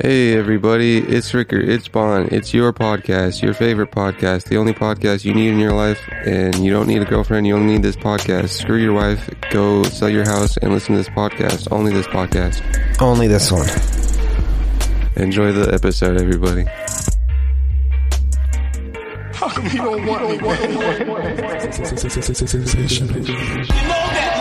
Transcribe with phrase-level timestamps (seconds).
[0.00, 5.24] Hey everybody, it's Ricker, it's Bon, it's your podcast, your favorite podcast, the only podcast
[5.24, 7.96] you need in your life, and you don't need a girlfriend, you only need this
[7.96, 8.48] podcast.
[8.48, 12.62] Screw your wife, go sell your house and listen to this podcast, only this podcast.
[13.02, 13.68] Only this one.
[15.16, 16.64] Enjoy the episode, everybody.
[19.34, 20.70] How come you don't want me, man?
[20.70, 20.90] You know
[23.20, 24.31] that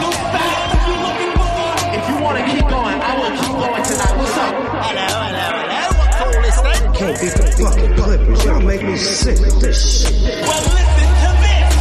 [7.19, 8.45] beat the fucking Clippers.
[8.45, 10.13] Y'all make me sick this shit.
[10.41, 11.71] Well, listen to this.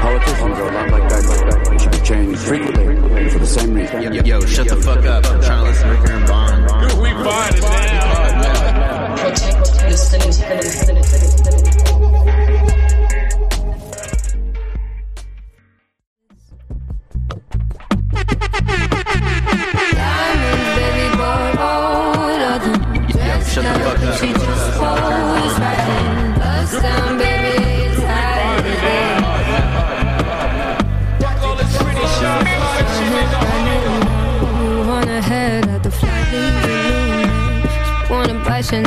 [0.00, 1.58] Politicians are a lot like like that.
[1.70, 4.26] They should be changed frequently for the same reason.
[4.26, 5.26] Yo, shut the fuck up.
[5.26, 6.62] I'm trying to listen to Ricker and Bond.
[7.00, 9.26] We find it now.
[9.96, 11.02] city, city.
[21.62, 22.11] Yo,
[23.52, 24.18] shut the fuck up.
[31.20, 32.48] Fuck all this pretty shit.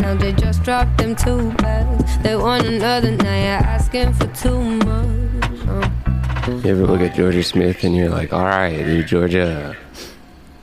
[0.01, 2.17] Now they just dropped them two bags.
[2.19, 5.59] They want another, now you're asking for too much.
[5.67, 6.61] Oh.
[6.63, 9.75] You ever look at Georgia Smith and you're like, alright, dude, Georgia.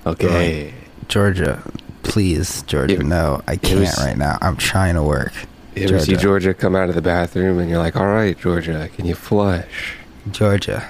[0.06, 0.72] Okay.
[1.08, 1.62] Georgia,
[2.02, 2.94] please, Georgia.
[2.94, 4.38] It- no, I can't was- right now.
[4.40, 5.32] I'm trying to work.
[5.74, 9.06] You ever see Georgia come out of the bathroom and you're like, alright, Georgia, can
[9.06, 9.94] you flush?
[10.30, 10.86] Georgia.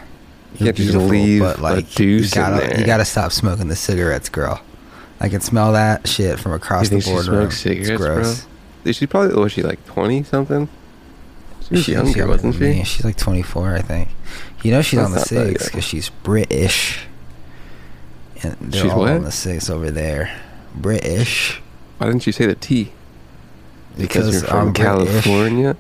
[0.55, 4.61] You can't just leave a deuce you gotta, you gotta stop smoking the cigarettes, girl.
[5.21, 7.41] I can smell that shit from across the think she boardroom.
[7.43, 8.47] smokes cigarettes, it's gross.
[8.83, 8.93] bro?
[8.93, 10.69] She's probably, was she like 20 something?
[11.69, 12.79] She was younger, younger wasn't than she?
[12.81, 12.85] me.
[12.85, 14.09] She's like 24, I think.
[14.65, 17.07] You know she's That's on the six because she's British.
[18.43, 19.13] And they're She's all what?
[19.13, 20.37] on the six over there.
[20.75, 21.61] British.
[21.99, 22.93] Why didn't you say the T?
[23.97, 25.25] Because, Because you're from I'm British.
[25.25, 25.77] California.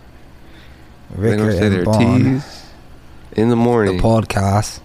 [1.16, 1.84] They don't say their.
[1.84, 2.62] T's
[3.32, 3.96] in the morning.
[3.98, 4.80] The podcast.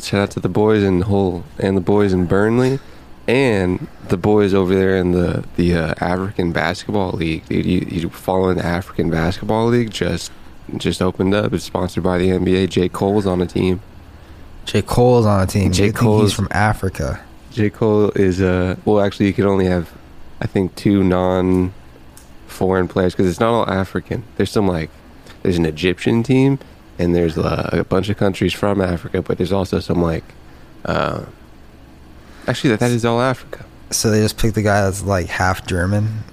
[0.00, 2.80] Shout out to the boys in Hull and the boys in Burnley
[3.28, 7.46] and the boys over there in the the uh, African basketball league.
[7.46, 10.32] Dude, you, you following the African basketball league just
[10.76, 11.52] just opened up.
[11.52, 12.70] It's sponsored by the NBA.
[12.70, 13.80] J Cole's on the team.
[14.64, 14.80] J.
[14.82, 15.72] Cole's on the team.
[15.72, 15.92] J.
[15.92, 17.22] Cole's- from Africa.
[17.54, 19.90] J Cole is uh well actually you can only have
[20.40, 21.72] I think two non
[22.48, 24.24] foreign players because it's not all African.
[24.36, 24.90] There's some like
[25.42, 26.58] there's an Egyptian team
[26.98, 30.24] and there's uh, a bunch of countries from Africa, but there's also some like
[30.84, 31.24] uh
[32.48, 33.64] actually that that is all Africa.
[33.90, 36.24] So they just picked the guy that's like half German.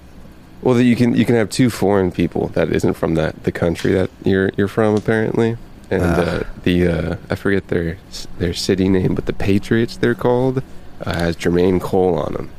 [0.63, 3.93] Well, you can you can have two foreign people that isn't from that the country
[3.93, 5.57] that you're you're from apparently,
[5.91, 6.19] and Ah.
[6.21, 7.97] uh, the uh, I forget their
[8.39, 10.61] their city name, but the Patriots they're called
[11.05, 12.49] uh, has Jermaine Cole on them.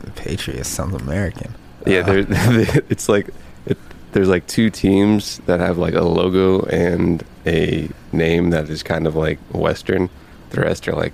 [0.00, 1.54] The Patriots sounds American.
[1.86, 2.24] Yeah, Uh,
[2.88, 3.30] it's like
[3.66, 3.78] it,
[4.12, 9.06] there's like two teams that have like a logo and a name that is kind
[9.06, 10.08] of like Western.
[10.50, 11.12] The rest are like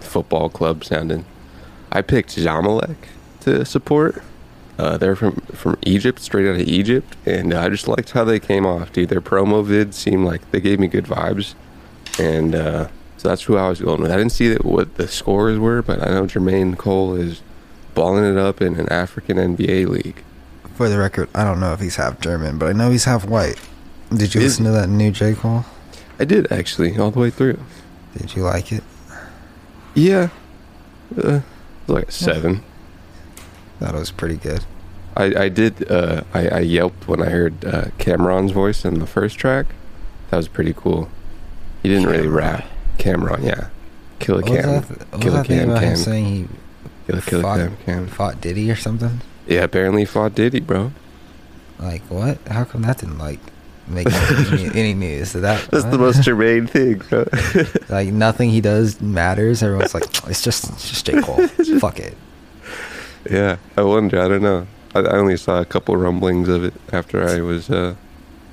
[0.00, 1.24] football club sounding.
[1.92, 2.96] I picked Zamalek
[3.40, 4.22] to support.
[4.78, 8.38] Uh, they're from from Egypt, straight out of Egypt, and I just liked how they
[8.38, 9.08] came off, dude.
[9.08, 11.54] Their promo vids seemed like they gave me good vibes,
[12.18, 12.88] and uh,
[13.26, 14.12] so that's who I was going with.
[14.12, 17.42] I didn't see that what the scores were, but I know Jermaine Cole is
[17.92, 20.22] balling it up in an African NBA league.
[20.76, 23.24] For the record, I don't know if he's half German, but I know he's half
[23.24, 23.60] white.
[24.10, 25.34] Did you Is listen to that new J.
[25.34, 25.64] Cole?
[26.20, 27.58] I did actually all the way through.
[28.16, 28.84] Did you like it?
[29.96, 30.28] Yeah,
[31.18, 31.42] uh, it
[31.88, 32.62] was like a seven.
[33.80, 34.64] That was pretty good.
[35.16, 35.90] I, I did.
[35.90, 39.66] Uh, I, I yelped when I heard uh, Cam'ron's voice in the first track.
[40.30, 41.10] That was pretty cool.
[41.82, 42.64] He didn't really rap.
[42.98, 43.68] Cam'ron, yeah.
[44.18, 44.70] Killer What was Cam.
[44.72, 45.96] that, what was that thing Cam him Cam.
[45.96, 46.48] saying he
[47.06, 48.06] Killer Killer fought, Cam Cam.
[48.08, 49.20] fought Diddy or something?
[49.46, 50.92] Yeah, apparently he fought Diddy, bro.
[51.78, 52.38] Like what?
[52.48, 53.38] How come that didn't like
[53.86, 55.32] make any, any news?
[55.34, 57.26] That That's the most germane thing, bro.
[57.88, 59.62] like nothing he does matters.
[59.62, 61.46] Everyone's like, it's just it's just J Cole.
[61.80, 62.16] Fuck it.
[63.30, 64.20] yeah, I wonder.
[64.20, 64.66] I don't know.
[64.94, 67.94] I, I only saw a couple rumblings of it after I was uh,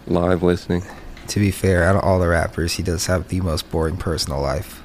[0.07, 0.83] live listening.
[1.27, 4.41] To be fair, out of all the rappers, he does have the most boring personal
[4.41, 4.83] life.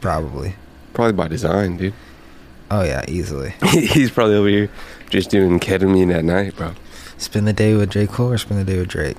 [0.00, 0.56] Probably.
[0.92, 1.94] Probably by design, dude.
[2.70, 3.54] Oh yeah, easily.
[3.70, 4.70] He's probably over here
[5.10, 6.72] just doing ketamine at night, bro.
[7.18, 9.16] Spend the day with J Cole or spend the day with Drake.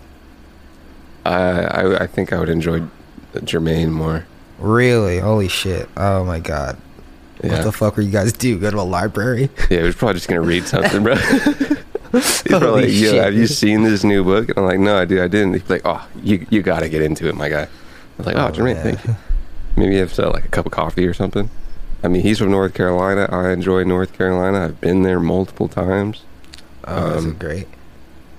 [1.26, 2.82] I, I I think I would enjoy
[3.36, 4.26] Jermaine more.
[4.60, 5.20] Really?
[5.20, 5.88] Holy shit!
[5.96, 6.78] Oh my god.
[7.44, 8.58] Yeah, What the fuck were you guys do?
[8.60, 9.50] Go to a library?
[9.70, 9.80] yeah.
[9.80, 11.16] He was probably just gonna read something, bro.
[12.22, 15.20] He's probably like, "Yo, have you seen this new book?" And I'm like, "No, dude,
[15.20, 17.68] I didn't." He's like, "Oh, you you gotta get into it, my guy." I
[18.18, 18.96] was like, "Oh, Oh, Jermaine, man.
[18.96, 19.16] thank you."
[19.76, 21.50] Maybe you have uh, like a cup of coffee or something.
[22.04, 23.28] I mean, he's from North Carolina.
[23.32, 24.66] I enjoy North Carolina.
[24.66, 26.24] I've been there multiple times.
[26.86, 27.68] Oh, Um, it great?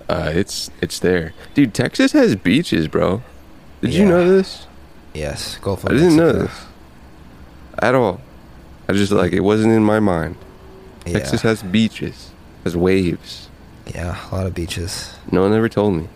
[0.08, 1.74] Uh, it's it's there, dude.
[1.74, 3.22] Texas has beaches, bro.
[3.80, 4.66] Did you know this?
[5.14, 6.66] Yes, Gulf I didn't know this
[7.80, 8.20] at all.
[8.88, 10.36] I just like it wasn't in my mind.
[11.06, 11.14] Yeah.
[11.14, 12.30] Texas has beaches,
[12.64, 13.43] has waves.
[13.86, 15.14] Yeah, a lot of beaches.
[15.30, 16.08] No one ever told me.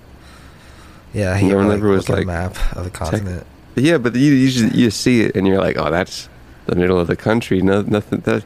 [1.12, 3.46] Yeah, he No one like, ever was like, a map of the continent.
[3.76, 6.28] Yeah, but you you just, you see it and you're like, oh, that's
[6.66, 7.62] the middle of the country.
[7.62, 8.20] No, nothing.
[8.20, 8.44] That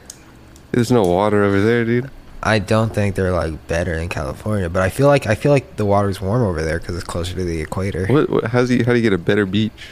[0.72, 2.10] there's no water over there, dude.
[2.42, 5.76] I don't think they're like better than California, but I feel like I feel like
[5.76, 8.06] the water's warm over there because it's closer to the equator.
[8.06, 8.44] What, what?
[8.44, 8.84] How's you?
[8.84, 9.90] How do you get a better beach?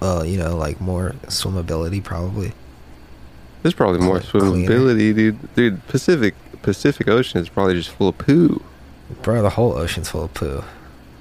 [0.00, 2.52] Well, you know, like more swimmability probably.
[3.62, 4.68] There's probably more Cleaner.
[4.68, 5.54] swimmability, dude.
[5.54, 6.34] Dude, Pacific
[6.66, 8.60] Pacific Ocean is probably just full of poo.
[9.22, 10.64] Bro, the whole ocean's full of poo.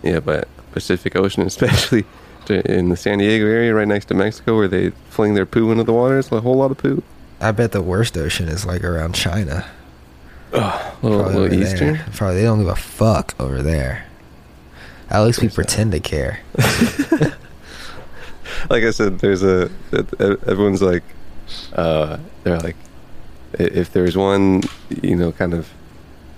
[0.01, 2.03] Yeah, but Pacific Ocean, especially
[2.49, 5.83] in the San Diego area, right next to Mexico, where they fling their poo into
[5.83, 7.03] the water, it's a whole lot of poo.
[7.39, 9.67] I bet the worst ocean is like around China.
[10.51, 11.93] A little, Probably little Eastern.
[11.93, 12.07] there.
[12.15, 14.07] Probably they don't give a fuck over there.
[15.11, 16.39] At least we pretend to care.
[18.71, 19.69] like I said, there's a
[20.47, 21.03] everyone's like,
[21.73, 22.77] uh, they're like,
[23.59, 24.63] if there's one,
[25.01, 25.69] you know, kind of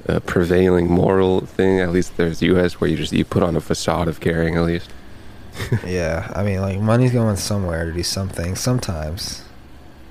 [0.08, 2.80] uh, prevailing moral thing, at least there's U.S.
[2.80, 4.92] where you just you put on a facade of caring, at least.
[5.86, 8.56] yeah, I mean, like money's going somewhere to do something.
[8.56, 9.44] Sometimes,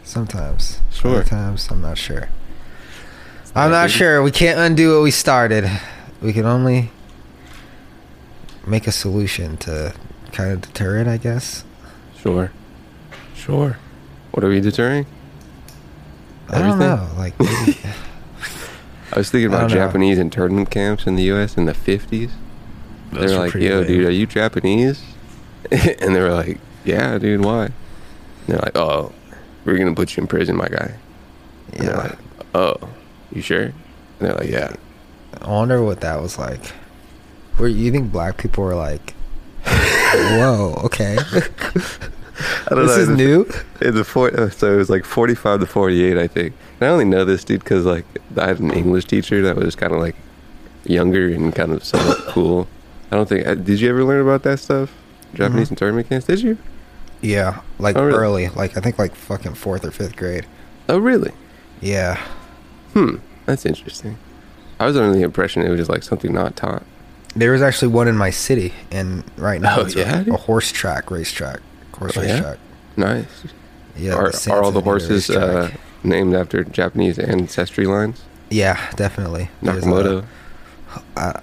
[0.04, 1.16] sometimes, Sure.
[1.16, 2.30] Other times, I'm not sure.
[3.54, 4.22] I'm not sure.
[4.22, 5.70] We can't undo what we started.
[6.20, 6.90] We can only
[8.66, 9.94] make a solution to
[10.32, 11.64] kind of deter it, I guess.
[12.18, 12.50] Sure,
[13.34, 13.78] sure.
[14.32, 15.06] What are we deterring?
[16.48, 17.08] I don't know.
[17.16, 17.78] Like, maybe,
[19.12, 19.76] I was thinking about don't know.
[19.86, 21.56] Japanese internment camps in the U.S.
[21.56, 22.30] in the 50s.
[23.12, 23.86] Those They were were like, "Yo, lame.
[23.86, 25.02] dude, are you Japanese?"
[25.70, 27.74] and they were like, "Yeah, dude, why?" And
[28.48, 29.12] they're like, "Oh,
[29.64, 30.94] we're gonna put you in prison, my guy."
[31.72, 32.02] And they're yeah.
[32.02, 32.18] like,
[32.54, 32.76] "Oh,
[33.32, 33.74] you sure?" And
[34.20, 34.74] they're like, "Yeah."
[35.40, 36.64] I wonder what that was like.
[37.56, 39.14] Where you think black people were like,
[39.64, 41.16] "Whoa, okay,
[42.38, 43.02] I don't this know.
[43.02, 43.50] is in the- new."
[43.80, 46.54] In the four, uh, so it was like forty-five to forty-eight, I think.
[46.80, 48.04] And I only know this dude because like
[48.36, 50.16] I had an English teacher that was kind of like
[50.84, 52.68] younger and kind of somewhat cool.
[53.10, 53.46] I don't think.
[53.46, 54.92] uh, Did you ever learn about that stuff?
[55.34, 55.72] Japanese Mhm.
[55.72, 56.26] internment camps?
[56.26, 56.58] Did you?
[57.22, 58.18] Yeah, like Oh, really?
[58.18, 60.46] early, like I think like fucking fourth or fifth grade.
[60.88, 61.32] Oh, really?
[61.80, 62.18] Yeah,
[62.94, 63.16] Hmm.
[63.46, 64.16] That's interesting.
[64.80, 66.82] I was under the impression it was just like something not taught.
[67.34, 70.36] there was actually one in my city, and right now Oh, it's yeah, a, a
[70.36, 71.60] horse track, racetrack,
[71.96, 72.32] horse Oh, yeah?
[72.34, 72.58] racetrack.
[72.96, 73.26] Nice.
[73.96, 75.70] Yeah, are, the are all the horses uh,
[76.04, 78.22] named after Japanese ancestry lines?
[78.50, 79.48] yeah, definitely.
[79.62, 80.24] Nakamoto.
[81.16, 81.40] I,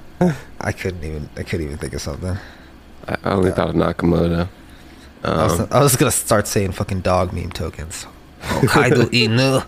[0.61, 1.29] I couldn't even.
[1.35, 2.38] I couldn't even think of something.
[3.07, 3.55] I, only Yeah.
[3.55, 4.47] thought of Nakamoto.
[5.23, 8.06] I, was, Um, I was gonna start saying fucking dog meme tokens.
[8.41, 9.63] Hokkaido inu.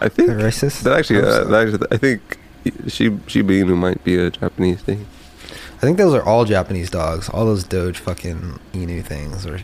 [0.00, 0.82] I think that racist?
[0.82, 2.20] that actually, I uh, that actually, I think
[2.88, 5.06] she Shiba Inu might be a Japanese thing.
[5.80, 7.28] I think those are all Japanese dogs.
[7.30, 9.60] All those Doge fucking Inu things are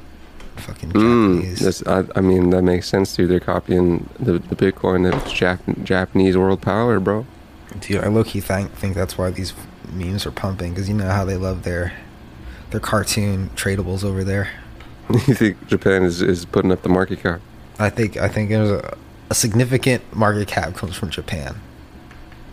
[0.57, 1.59] fucking Mm, Japanese.
[1.61, 3.27] that's, I, I mean, that makes sense too.
[3.27, 7.27] They're copying the, the Bitcoin of Jap- Japanese world power, bro.
[7.81, 9.53] Dude, I low key think think that's why these
[9.93, 11.93] memes are pumping because you know how they love their
[12.71, 14.49] their cartoon tradables over there.
[15.11, 17.41] you think Japan is, is putting up the market cap?
[17.79, 18.97] I think I think there's a,
[19.29, 21.61] a significant market cap comes from Japan.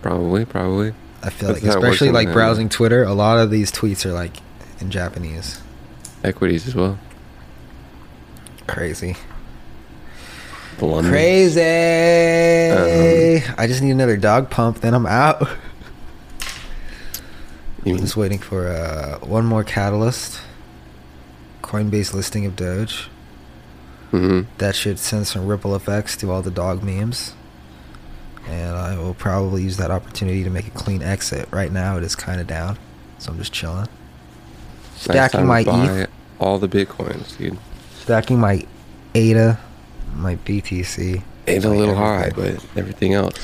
[0.01, 0.93] Probably, probably.
[1.23, 3.71] I feel That's like, how it works especially like browsing Twitter, a lot of these
[3.71, 4.35] tweets are like
[4.79, 5.61] in Japanese.
[6.23, 6.99] Equities as well.
[8.67, 9.15] Crazy,
[10.79, 11.11] The London.
[11.11, 11.61] crazy.
[11.61, 15.47] Um, I just need another dog pump, then I'm out.
[17.85, 20.39] I'm just waiting for uh, one more catalyst.
[21.61, 23.09] Coinbase listing of Doge.
[24.11, 24.45] mhm.
[24.59, 27.33] That should send some ripple effects to all the dog memes.
[28.47, 31.47] And I will probably use that opportunity to make a clean exit.
[31.51, 32.77] Right now, it is kind of down,
[33.17, 33.87] so I'm just chilling.
[34.95, 36.09] Stacking my ETH,
[36.39, 37.57] all the bitcoins, dude.
[37.95, 38.65] stacking my
[39.15, 39.59] ADA,
[40.15, 41.23] my BTC.
[41.47, 43.35] It's a little high, but everything else.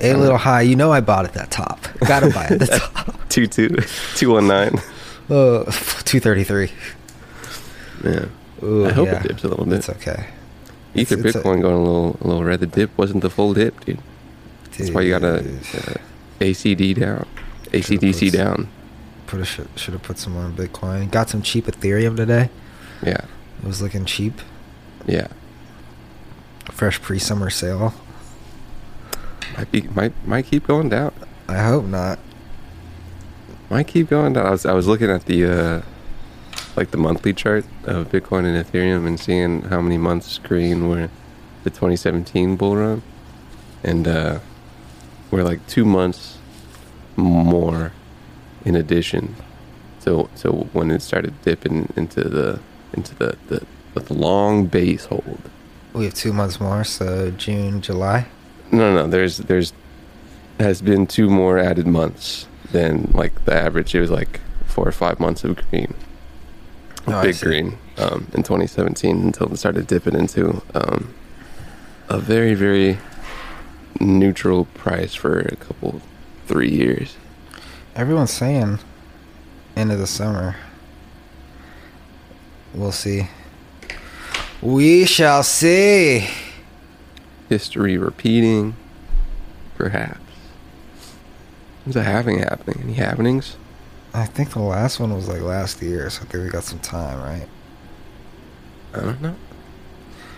[0.00, 0.62] A little high.
[0.62, 1.80] You know I bought at that top.
[2.06, 3.28] Gotta buy at the top.
[3.28, 3.76] Two two
[4.16, 4.74] two one nine.
[5.30, 6.70] Uh, 233.
[8.04, 8.24] Yeah.
[8.62, 9.20] Ooh, I hope yeah.
[9.20, 9.78] it dips a little bit.
[9.78, 10.26] It's okay.
[10.94, 12.60] Ether it's a- Bitcoin going a little a little red.
[12.60, 14.00] The dip wasn't the full dip, dude.
[14.78, 15.94] That's why you gotta uh,
[16.40, 17.26] ACD down,
[17.66, 18.68] ACDC puts- down.
[19.26, 21.10] Put a should, should have put some on Bitcoin.
[21.10, 22.50] Got some cheap Ethereum today.
[23.02, 23.24] Yeah,
[23.62, 24.34] It was looking cheap.
[25.06, 25.28] yeah.
[26.70, 27.94] Fresh pre-summer sale.
[29.56, 31.12] Might be might might keep going down.
[31.48, 32.18] I hope not.
[33.70, 34.46] Might keep going down.
[34.46, 35.82] I was I was looking at the uh
[36.76, 41.08] like the monthly chart of Bitcoin and Ethereum and seeing how many months green were
[41.64, 43.02] the 2017 bull run,
[43.82, 44.38] and uh,
[45.32, 46.38] we're like two months
[47.16, 47.92] more
[48.64, 49.34] in addition
[50.02, 52.60] to to when it started dipping into the
[52.92, 55.40] into the the, the long base hold.
[55.94, 58.26] We have two months more, so June, July.
[58.70, 59.72] No, no, there's there's
[60.60, 63.94] has been two more added months than like the average.
[63.94, 65.94] It was like four or five months of green,
[67.06, 71.12] Oh, big green, um, in 2017 until it started dipping into um,
[72.08, 72.98] a very very
[74.00, 76.00] neutral price for a couple
[76.46, 77.16] three years.
[77.94, 78.78] Everyone's saying
[79.76, 80.56] end of the summer.
[82.74, 83.28] We'll see.
[84.60, 86.28] We shall see.
[87.48, 88.76] History repeating,
[89.76, 90.20] perhaps.
[91.84, 92.80] When's a halving happening?
[92.82, 93.56] Any happenings?
[94.14, 96.78] I think the last one was like last year, so I think we got some
[96.78, 97.48] time, right?
[98.94, 99.36] I don't know.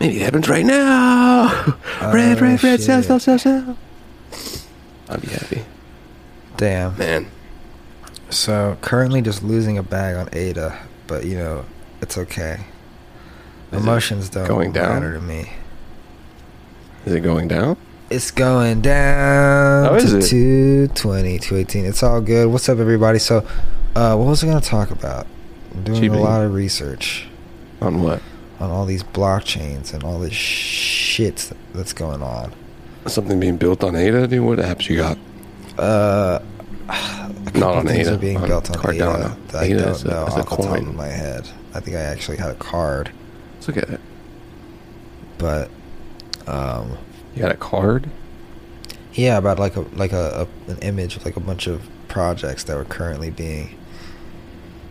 [0.01, 1.47] Maybe it happens right now.
[2.13, 3.07] red, Oh, red, red, sell, shit.
[3.07, 3.77] sell, sell, sell.
[5.09, 5.65] I'd be happy.
[6.57, 6.97] Damn.
[6.99, 7.27] Man,
[8.31, 11.65] So currently just losing a bag on Ada, but you know
[12.01, 12.59] it's okay.
[13.73, 14.95] Is Emotions don't going down?
[14.95, 15.51] matter to me.
[17.07, 17.77] is it going down?
[18.11, 20.27] It's going down How is to it?
[20.29, 21.85] 220, 218.
[21.87, 22.49] It's all good.
[22.49, 23.19] What's up, everybody?
[23.19, 23.39] So,
[23.97, 25.27] uh, what was I going to talk about?
[25.75, 26.19] I'm doing Cheaping.
[26.19, 27.27] a lot of research
[27.81, 28.21] On what?
[28.61, 32.53] On all these blockchains and all this shit that's going on.
[33.07, 34.45] Something being built on ADA, dude?
[34.45, 35.19] What apps you got?
[35.79, 36.39] Uh,
[37.55, 39.37] Not on ADA, are being on built on Cardano.
[39.49, 41.49] ADA I ADA don't is a- know is off the top of my head.
[41.75, 43.11] I think I actually had a card,
[43.55, 44.01] Let's look at it.
[45.39, 45.71] but
[46.47, 46.97] um,
[47.35, 48.09] You got a card?
[49.13, 52.65] Yeah, about like a like a, a an image of like a bunch of projects
[52.65, 53.77] that were currently being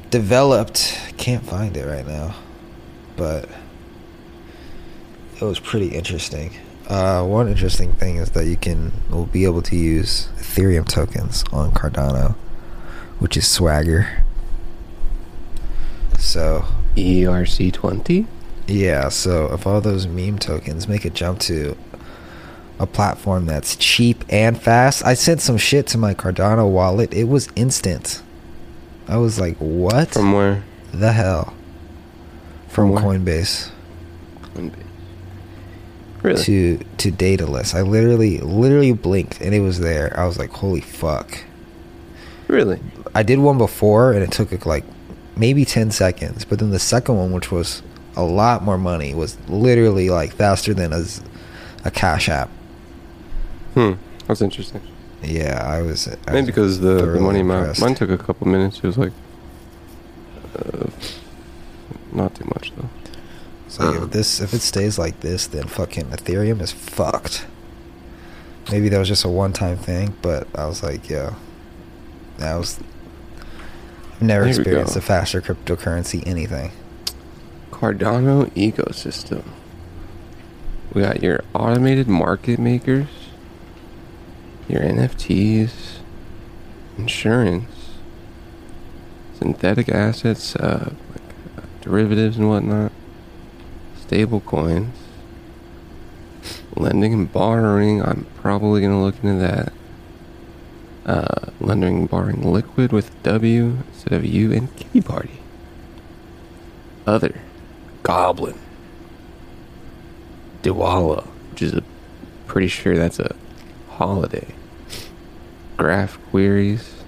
[0.09, 0.97] developed.
[1.17, 2.35] Can't find it right now,
[3.15, 3.49] but
[5.39, 6.51] it was pretty interesting.
[6.87, 11.43] Uh, one interesting thing is that you can will be able to use Ethereum tokens
[11.51, 12.35] on Cardano,
[13.19, 14.23] which is Swagger.
[16.19, 16.65] So
[16.95, 18.27] E ERC20?
[18.67, 21.75] yeah, so if all those meme tokens make a jump to
[22.79, 27.13] a platform that's cheap and fast, I sent some shit to my Cardano wallet.
[27.13, 28.21] It was instant.
[29.07, 30.63] I was like, what From where?
[30.93, 31.53] the hell?
[32.73, 33.03] From where?
[33.03, 33.69] Coinbase
[36.21, 36.41] Really?
[36.43, 37.75] to to Daedalus.
[37.75, 40.17] I literally literally blinked and it was there.
[40.17, 41.43] I was like, holy fuck.
[42.47, 42.79] Really?
[43.13, 44.85] I did one before and it took like
[45.35, 47.81] maybe 10 seconds, but then the second one, which was
[48.15, 51.03] a lot more money, was literally like faster than a,
[51.83, 52.49] a cash app.
[53.73, 53.93] Hmm.
[54.27, 54.81] That's interesting.
[55.23, 56.07] Yeah, I was.
[56.07, 57.79] I Maybe was because the, the money amount.
[57.79, 58.77] Mine took a couple minutes.
[58.77, 59.13] It was like.
[60.57, 60.87] Uh,
[62.15, 62.89] not too much, though.
[63.67, 67.47] So yeah, if this if it stays like this, then fucking Ethereum is fucked.
[68.71, 71.33] Maybe that was just a one time thing, but I was like, yeah,
[72.37, 72.79] that was.
[74.13, 76.71] I've never There experienced a faster cryptocurrency anything.
[77.71, 79.43] Cardano ecosystem.
[80.93, 83.07] We got your automated market makers,
[84.67, 85.97] your NFTs,
[86.97, 87.97] insurance,
[89.39, 90.93] synthetic assets, uh,
[91.83, 92.91] derivatives and whatnot,
[93.99, 94.95] stable coins,
[96.75, 98.01] lending and borrowing.
[98.01, 99.73] I'm probably going to look into that.
[101.05, 105.41] Uh, lending and borrowing liquid with W instead of U and Kitty Party.
[107.05, 107.41] Other
[108.03, 108.57] Goblin.
[110.61, 111.83] Diwala, which is a
[112.47, 113.35] pretty sure that's a
[113.89, 114.55] holiday.
[115.75, 117.02] Graph queries.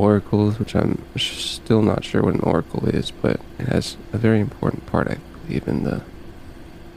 [0.00, 4.40] Oracles, which I'm still not sure what an oracle is, but it has a very
[4.40, 6.02] important part, I believe, in the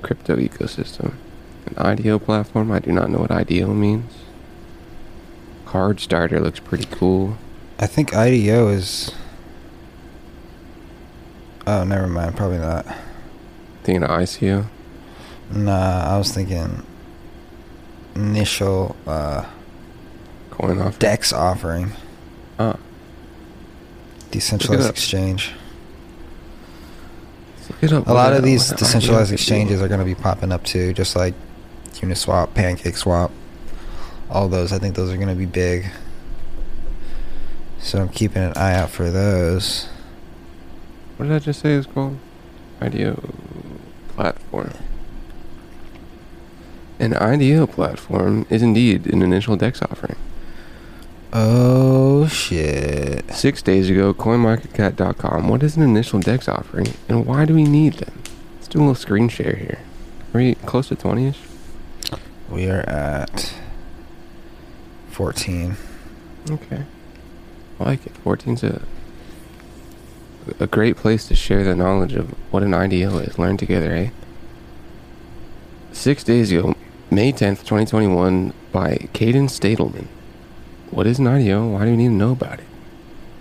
[0.02, 1.14] crypto ecosystem.
[1.66, 4.14] An IDO platform, I do not know what IDO means.
[5.66, 7.38] CardStarter looks pretty cool.
[7.78, 9.12] I think IDO is.
[11.68, 12.38] Oh, never mind.
[12.38, 12.86] Probably not.
[13.84, 14.68] Thinking of ICO.
[15.52, 16.84] Nah, I was thinking
[18.16, 19.46] initial uh,
[20.52, 21.00] Coin off.
[21.00, 21.92] DEX offering,
[22.60, 22.78] Ah,
[24.34, 25.52] decentralized exchange.
[27.56, 28.08] let's look it up.
[28.08, 31.16] A lot of these decentralized IDO exchanges are going to be popping up too, just
[31.16, 31.36] like
[31.92, 33.32] Uniswap, PancakeSwap,
[34.32, 34.74] all those.
[34.74, 35.86] I think those are going to be big.
[37.80, 39.88] So I'm keeping an eye out for those.
[41.18, 42.18] What did I just say it's called?
[42.82, 43.22] IDO
[44.10, 44.74] platform.
[47.00, 50.16] An IDO platform is indeed an initial DEX offering.
[51.36, 53.34] Oh shit!
[53.34, 55.48] Six days ago, CoinMarketCap.com.
[55.48, 58.22] What is an initial DEX offering, and why do we need them?
[58.58, 59.80] Let's do a little screen share here.
[60.32, 61.40] Are we close to 20 ish?
[62.52, 63.56] We are at
[65.10, 65.76] 14.
[66.52, 66.84] Okay.
[67.80, 68.14] I like it.
[68.24, 68.82] 14's a,
[70.60, 73.40] a great place to share the knowledge of what an IDO is.
[73.40, 74.10] Learn together, eh?
[75.94, 76.76] Six days ago,
[77.10, 80.06] May 10th, 2021, by Caden Stadelman.
[80.94, 81.70] What is an IDO?
[81.70, 82.66] Why do we need to know about it?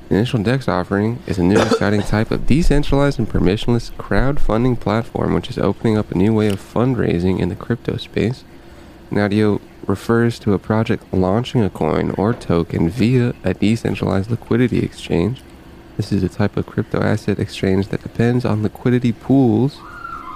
[0.09, 5.35] The Initial Dex offering is a new exciting type of decentralized and permissionless crowdfunding platform
[5.35, 8.45] which is opening up a new way of fundraising in the crypto space.
[9.11, 14.79] An IDO refers to a project launching a coin or token via a decentralized liquidity
[14.79, 15.43] exchange.
[15.99, 19.77] This is a type of crypto asset exchange that depends on liquidity pools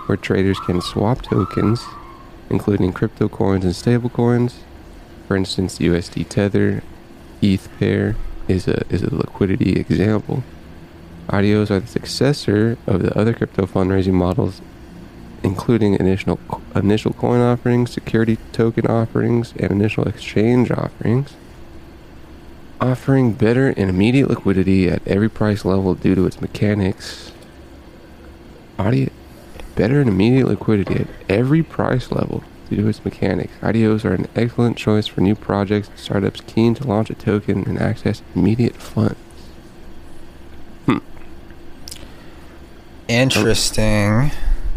[0.04, 1.82] where traders can swap tokens,
[2.50, 4.58] including crypto coins and stable coins.
[5.26, 6.82] For instance, USD Tether,
[7.42, 8.16] ETH pair
[8.48, 10.42] is a is a liquidity example.
[11.28, 14.60] IDOs are the successor of the other crypto fundraising models,
[15.42, 16.38] including initial
[16.74, 21.34] initial coin offerings, security token offerings, and initial exchange offerings.
[22.80, 27.32] Offering better and immediate liquidity at every price level due to its mechanics.
[28.78, 29.08] Audio,
[29.74, 33.52] better and immediate liquidity at every price level due to its mechanics.
[33.60, 37.64] IDOs are an excellent choice for new projects and startups keen to launch a token
[37.68, 39.16] and access immediate funds.
[40.86, 40.98] Hmm.
[43.08, 44.30] Interesting.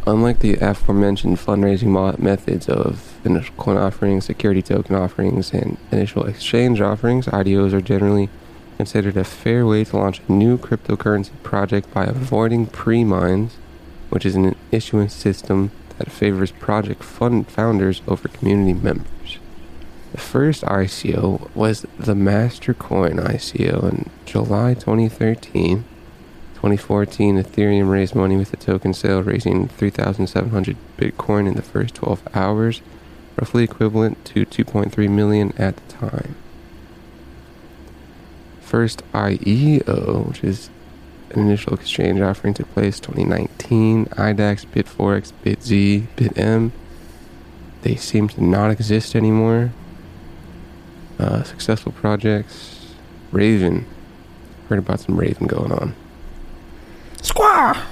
[0.08, 6.81] Unlike the aforementioned fundraising methods of initial coin offerings, security token offerings, and initial exchange
[6.81, 8.29] offerings, IDOs are generally
[8.77, 13.58] considered a fair way to launch a new cryptocurrency project by avoiding pre mines,
[14.10, 15.69] which is an issuance system
[16.00, 19.38] that favors project fund founders over community members.
[20.12, 25.84] The first ICO was the Mastercoin ICO in July 2013.
[26.56, 32.27] 2014, Ethereum raised money with a token sale, raising 3,700 Bitcoin in the first 12
[32.34, 32.82] hours,
[33.38, 36.36] roughly equivalent to 2.3 million at the time.
[38.60, 40.70] First IEO, which is
[41.31, 44.05] an initial exchange offering, took place 2019.
[44.07, 46.72] IDAX, Bitforex, BitZ, BitM.
[47.81, 49.72] They seem to not exist anymore.
[51.18, 52.94] Uh, successful projects.
[53.31, 53.85] Raven.
[54.68, 55.96] Heard about some Raven going on.
[57.18, 57.83] Squaw!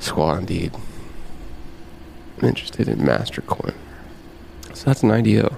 [0.00, 0.72] Squaw indeed.
[2.38, 3.74] I'm interested in Mastercoin.
[4.72, 5.56] So that's an IDO.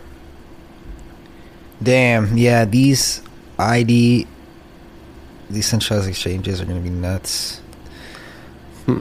[1.83, 3.23] Damn, yeah, these
[3.59, 4.27] ID
[5.51, 7.61] decentralized exchanges are going to be nuts.
[8.87, 9.01] Hmm.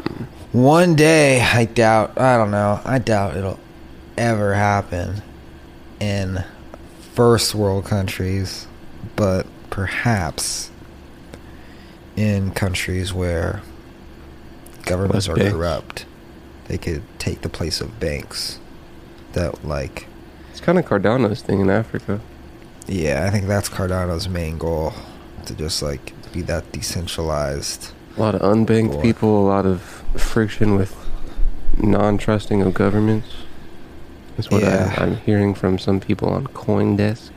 [0.51, 3.59] One day, I doubt, I don't know, I doubt it'll
[4.17, 5.21] ever happen
[5.99, 6.43] in
[7.13, 8.67] first world countries,
[9.15, 10.71] but perhaps
[12.15, 13.61] in countries where
[14.83, 16.05] governments are corrupt,
[16.67, 18.59] they could take the place of banks
[19.33, 20.07] that, like,
[20.51, 22.21] It's kind of Cardano's thing in Africa.
[22.87, 24.93] yeah, I think that's Cardano's main goal
[25.45, 27.91] to just like be that decentralized.
[28.17, 29.81] A lot of unbanked people, a lot of
[30.17, 30.93] friction with
[31.77, 33.27] non-trusting of governments.
[34.35, 34.93] That's what Yeah.
[34.97, 37.29] I, I'm hearing from some people on CoinDesk.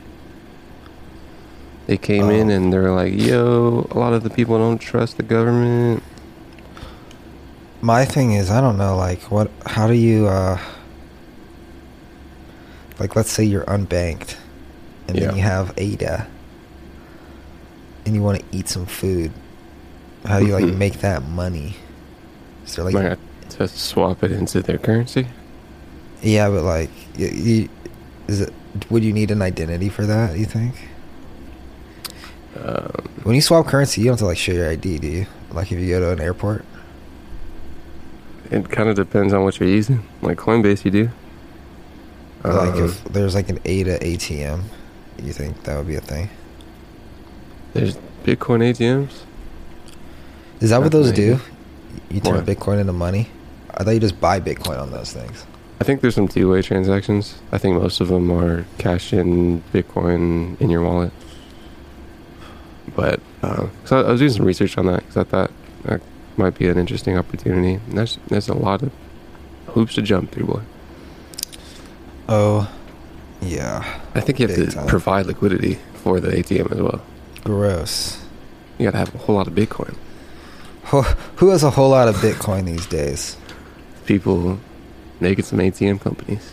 [1.87, 2.53] They came in Oh.
[2.55, 6.03] and they're like, "Yo, a lot of the people don't trust the government."
[7.81, 10.59] My thing is, I don't know, like what how do you uh
[12.99, 14.35] like let's say you're unbanked
[15.07, 15.27] and Yeah.
[15.27, 16.27] then you have ADA
[18.09, 19.31] and you want to eat some food.
[20.25, 20.77] How do you like Mhm.
[20.77, 21.75] make that money?
[22.65, 23.19] Is there like have
[23.51, 25.27] to swap it into their currency.
[26.23, 27.69] Yeah, but like you, you
[28.27, 28.53] is it
[28.89, 30.73] would you need an identity for that, you think?
[32.59, 32.91] Um,
[33.23, 35.25] When you swap currency, you don't have to like show your ID, do you?
[35.51, 36.65] Like if you go to an airport?
[38.51, 40.01] it kind of depends on what you're using.
[40.23, 41.09] Like Coinbase, you do.
[42.43, 44.61] like Um, if there's like an ADA ATM,
[45.21, 46.29] you think that would be a thing?
[47.73, 49.23] There's Bitcoin ATMs.
[50.59, 51.39] Is that what those do?
[52.09, 52.45] You turn What?
[52.45, 53.29] Bitcoin into money?
[53.75, 55.45] I thought you just buy Bitcoin on those things.
[55.79, 57.39] I think there's some two-way transactions.
[57.53, 61.13] I think most of them are cash in Bitcoin in your wallet.
[62.95, 65.51] But uh, so I was doing some research on that because I thought
[65.83, 66.01] that
[66.35, 67.75] might be an interesting opportunity.
[67.87, 68.91] And there's there's a lot of
[69.67, 70.61] hoops to jump through, boy.
[72.27, 72.69] Oh,
[73.41, 73.99] yeah.
[74.15, 74.87] I think you have Big to time.
[74.87, 77.01] provide liquidity for the ATM as well.
[77.43, 78.21] Gross.
[78.77, 79.95] You got to have a whole lot of Bitcoin.
[80.85, 83.37] Who who has a whole lot of Bitcoin these days?
[84.05, 84.59] People
[85.19, 86.51] making some ATM companies.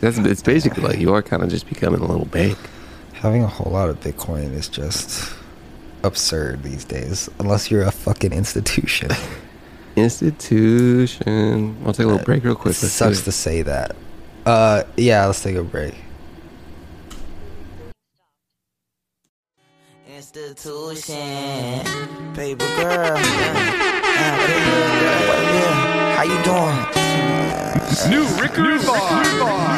[0.00, 2.56] That's it's basically like you are kind of just becoming a little bank.
[3.14, 5.34] Having a whole lot of Bitcoin is just
[6.04, 9.10] absurd these days, unless you're a fucking institution.
[9.96, 11.76] institution.
[11.84, 12.72] I'll take a little break real quick.
[12.72, 13.96] It sucks to say that.
[14.46, 15.94] Uh, yeah, let's take a break.
[20.38, 21.82] Institution,
[22.34, 23.16] baby girl.
[23.16, 23.38] Baby
[25.18, 26.14] girl, yeah.
[26.14, 26.78] How you doing?
[28.08, 29.18] New Ricky Rebar.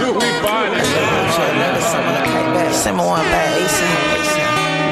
[0.01, 0.68] New Rebar.
[2.75, 4.20] Send me one back, ASAP.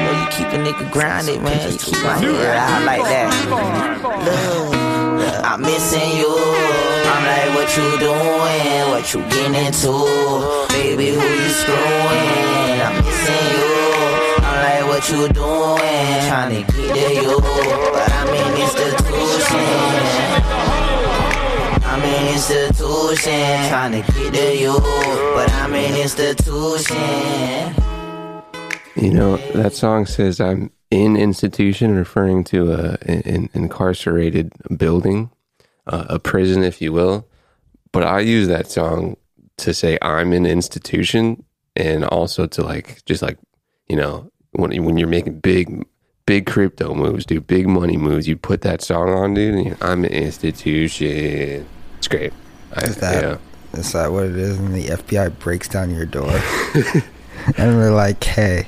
[0.05, 1.71] Boy, you keep a nigga grounded, man.
[1.71, 3.29] You keep my head out like that.
[4.25, 6.33] Look, I'm missing you.
[7.13, 8.89] I'm like, what you doing?
[8.89, 9.93] What you getting into?
[10.69, 12.78] Baby, who you screwing?
[14.99, 16.27] What you doing?
[16.27, 17.39] Trying to get to you.
[17.39, 19.55] But I'm in institution.
[21.85, 23.69] I'm in institution.
[23.69, 24.73] Trying get to you.
[25.35, 27.75] But I'm in institution.
[28.95, 35.29] You know, that song says I'm in institution, referring to a, an incarcerated building,
[35.87, 37.25] uh, a prison, if you will.
[37.93, 39.15] But I use that song
[39.59, 43.37] to say I'm in institution and also to like, just like,
[43.87, 45.85] you know, when, when you're making big,
[46.25, 49.77] big crypto moves, dude, big money moves, you put that song on, dude, and you're,
[49.81, 51.65] I'm an institution.
[51.97, 52.33] It's great.
[52.75, 53.37] I, Is that yeah.
[53.79, 54.57] is that what it is?
[54.59, 56.29] And the FBI breaks down your door,
[56.75, 57.03] and
[57.55, 58.67] they're like, "Hey,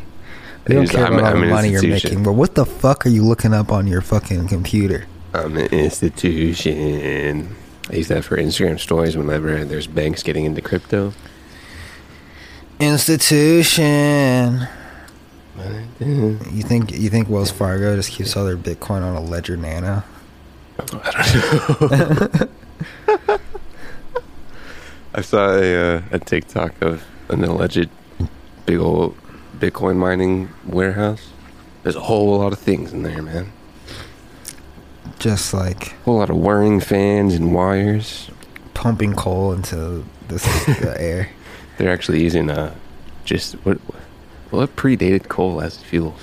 [0.67, 3.10] we don't care I'm- about I'm the money you're making, but what the fuck are
[3.10, 7.56] you looking up on your fucking computer?" I'm an institution.
[7.89, 11.13] I use that for Instagram stories whenever there's banks getting into crypto.
[12.80, 14.67] Institution.
[16.00, 20.04] You think you think Wells Fargo just keeps all their Bitcoin on a Ledger Nano?
[20.80, 22.48] I don't know.
[25.14, 27.90] I saw a, uh, a TikTok of an alleged
[28.66, 29.16] big old
[29.60, 31.30] Bitcoin mining warehouse.
[31.84, 33.52] There's a whole lot of things in there, man.
[35.20, 38.30] Just like A whole lot of whirring fans and wires.
[38.74, 41.30] pumping coal into this the air.
[41.78, 42.74] They're actually using uh,
[43.26, 43.80] just what
[44.52, 46.16] what predated coal as fuel.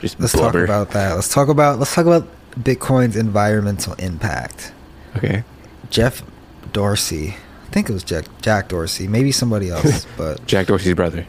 [0.00, 0.66] Just Let's blubber.
[0.66, 1.14] talk about that.
[1.14, 2.26] Let's talk about let's talk about
[2.60, 4.72] Bitcoin's environmental impact.
[5.16, 5.42] okay.
[5.90, 6.22] Jeff
[6.72, 11.26] Dorsey, I think it was Jack Jack Dorsey, maybe somebody else, but Jack Dorsey's brother.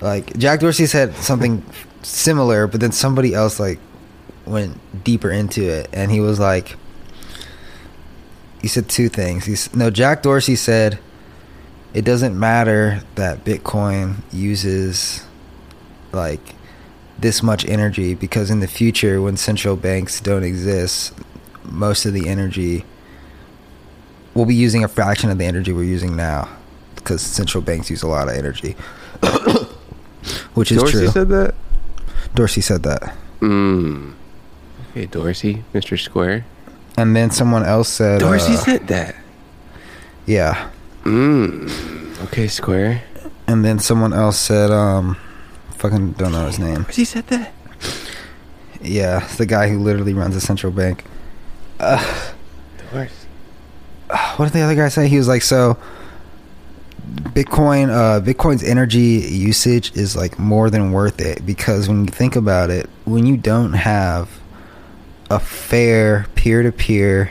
[0.00, 1.64] like Jack Dorsey said something
[2.02, 3.78] similar, but then somebody else like
[4.46, 6.76] went deeper into it, and he was like,
[8.60, 9.44] he said two things.
[9.44, 10.98] He's no Jack Dorsey said
[11.94, 15.24] it doesn't matter that Bitcoin uses
[16.12, 16.54] like
[17.18, 21.12] this much energy because in the future when central banks don't exist
[21.64, 22.84] most of the energy
[24.34, 26.48] we'll be using a fraction of the energy we're using now
[26.94, 28.76] because central banks use a lot of energy
[30.54, 30.90] which is true.
[30.92, 31.54] Dorsey said that.
[32.34, 34.14] dorsey said that Mm.
[34.90, 35.96] Okay, Dorsey, Mr.
[35.96, 36.44] Square.
[36.96, 39.14] and then someone else said Dorsey uh, said that.
[40.26, 40.70] yeah
[41.04, 41.70] Mm.
[42.24, 43.02] Okay, Square.
[43.46, 45.16] and then someone else said um
[45.78, 47.52] fucking don't know his name He said that.
[48.82, 51.04] yeah it's the guy who literally runs a central bank
[51.80, 52.32] uh,
[52.92, 53.14] Dorsey.
[54.36, 55.06] what did the other guy say?
[55.06, 55.76] He was like, so
[57.08, 58.98] Bitcoin, uh, Bitcoin's energy
[59.30, 63.36] usage is like more than worth it because when you think about it, when you
[63.36, 64.28] don't have
[65.30, 67.30] a fair peer-to-peer,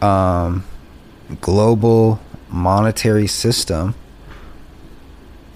[0.00, 0.64] um,
[1.40, 3.94] global monetary system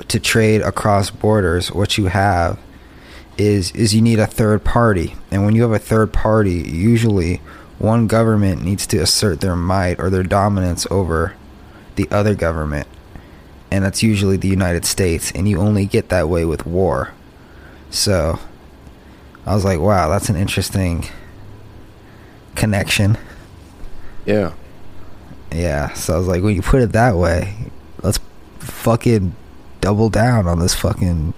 [0.09, 2.59] to trade across borders, what you have
[3.39, 7.41] is is you need a third party, and when you have a third party, usually
[7.79, 11.35] one government needs to assert their might or their dominance over
[11.97, 12.87] the other government,
[13.71, 17.13] and that's usually the United States, and you only get that way with war.
[17.91, 18.39] So,
[19.45, 21.07] I was like, wow, that's an interesting
[22.55, 23.19] connection.
[24.25, 24.53] Yeah.
[25.53, 27.55] Yeah, so I was like, when you put it that way,
[28.03, 28.19] let's
[28.59, 29.35] fucking
[29.81, 31.35] double down on this fucking.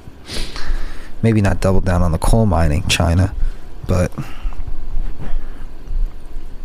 [1.22, 3.34] Maybe not double down on the coal mining, China,
[3.86, 4.12] but.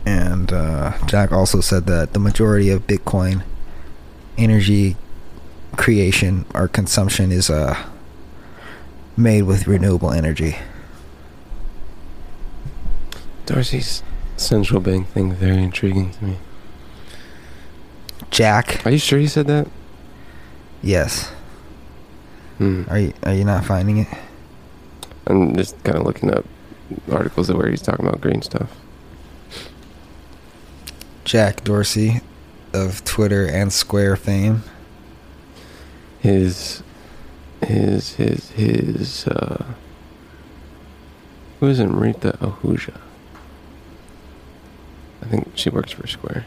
[0.06, 3.44] And uh, Jack also said that the majority of Bitcoin
[4.38, 4.98] energy
[5.78, 7.88] creation or consumption is uh,
[9.16, 10.58] made with renewable energy.
[13.46, 14.04] Dorsey's
[14.38, 16.38] central bank thing very intriguing to me.
[18.30, 19.68] Jack, Are you sure he said that?
[20.82, 21.32] yes.
[22.58, 22.84] Hmm.
[22.90, 24.08] Are you are you not finding it?
[25.28, 26.46] I'm just kind of looking up
[27.12, 28.70] articles of where he's talking about green stuff.
[31.24, 32.22] Jack Dorsey
[32.74, 34.64] of Twitter and Square fame.
[36.20, 36.84] His,
[37.62, 39.66] his, his, his, uh,
[41.60, 43.00] who is Amrita Ahuja?
[45.22, 46.46] I think she works for Square.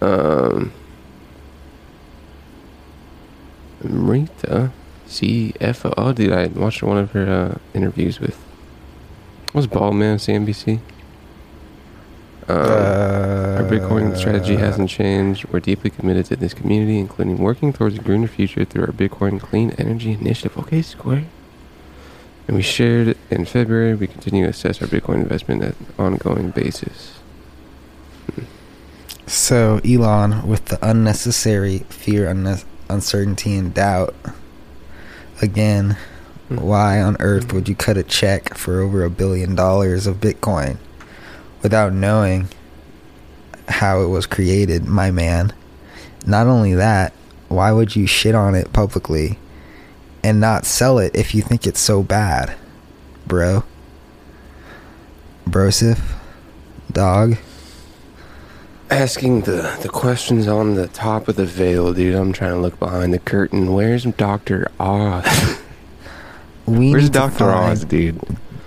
[0.00, 0.72] Um,
[3.88, 4.72] Rita
[5.06, 5.94] CFO.
[5.96, 8.38] Oh, dude, I watched one of her uh, interviews with.
[9.54, 10.80] Was Bald Man CNBC?
[12.48, 15.46] Um, our Bitcoin strategy Uh, hasn't changed.
[15.48, 19.40] We're deeply committed to this community, including working towards a greener future through our Bitcoin
[19.40, 20.56] Clean Energy Initiative.
[20.58, 21.24] Okay, Square.
[22.46, 23.94] And we shared it in February.
[23.94, 27.14] We continue to assess our Bitcoin investment at an ongoing basis.
[29.26, 34.14] So Elon, with the unnecessary fear, unne- uncertainty, and doubt,
[35.42, 35.96] again,
[36.48, 36.58] Hmm.
[36.58, 40.76] why on earth would you cut a check for over a billion dollars of Bitcoin
[41.60, 42.46] without knowing
[43.68, 45.52] how it was created, my man?
[46.24, 47.12] Not only that,
[47.48, 49.38] why would you shit on it publicly
[50.22, 52.54] and not sell it if you think it's so bad,
[53.26, 53.64] bro?
[55.48, 56.00] Brosif,
[56.92, 57.36] dog.
[58.90, 62.14] Asking the, the questions on the top of the veil, dude.
[62.14, 63.72] I'm trying to look behind the curtain.
[63.72, 64.70] Where's Dr.
[64.78, 65.60] Oz?
[66.66, 67.44] We Where's Dr.
[67.44, 68.20] Oz, dude?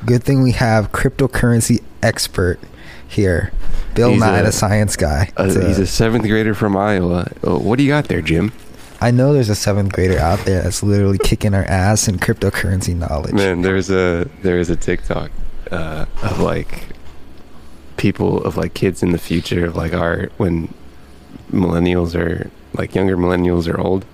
[0.05, 2.57] Good thing we have cryptocurrency expert
[3.05, 3.51] here,
[3.93, 5.29] Bill He's Nye, a- the science guy.
[5.35, 7.29] Uh, to- he's a seventh grader from Iowa.
[7.45, 8.53] Uh, what do you got there, Jim?
[9.01, 12.95] I know there's a seventh grader out there that's literally kicking our ass in cryptocurrency
[12.95, 13.33] knowledge.
[13.33, 15.31] Man, there's a there is a TikTok
[15.71, 16.85] uh, of like
[17.99, 20.73] people of like kids in the future of like our when
[21.51, 24.05] millennials are like younger millennials are old.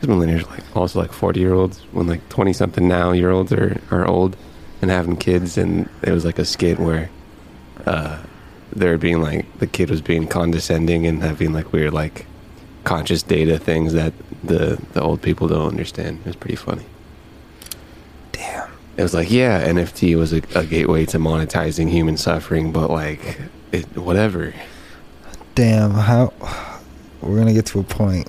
[0.00, 3.30] Because millennials are like also like forty year olds when like twenty something now year
[3.30, 4.36] olds are are old
[4.82, 7.10] and having kids and it was like a skit where
[7.86, 8.22] uh
[8.72, 12.26] they're being like the kid was being condescending and having like weird like
[12.82, 16.18] conscious data things that the the old people don't understand.
[16.20, 16.84] It was pretty funny.
[18.96, 23.40] It was like, yeah, NFT was a, a gateway to monetizing human suffering, but like,
[23.72, 24.54] it, whatever.
[25.54, 26.32] Damn, how
[27.20, 28.28] we're gonna get to a point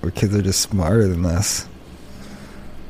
[0.00, 1.66] where kids are just smarter than us.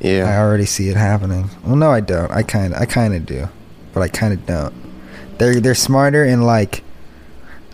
[0.01, 1.49] Yeah i already see it happening.
[1.65, 2.31] Well, no, I don't.
[2.33, 3.49] I kind, I kind of do,
[3.93, 4.75] but I kind of don't.
[5.39, 6.83] They're they're smarter in like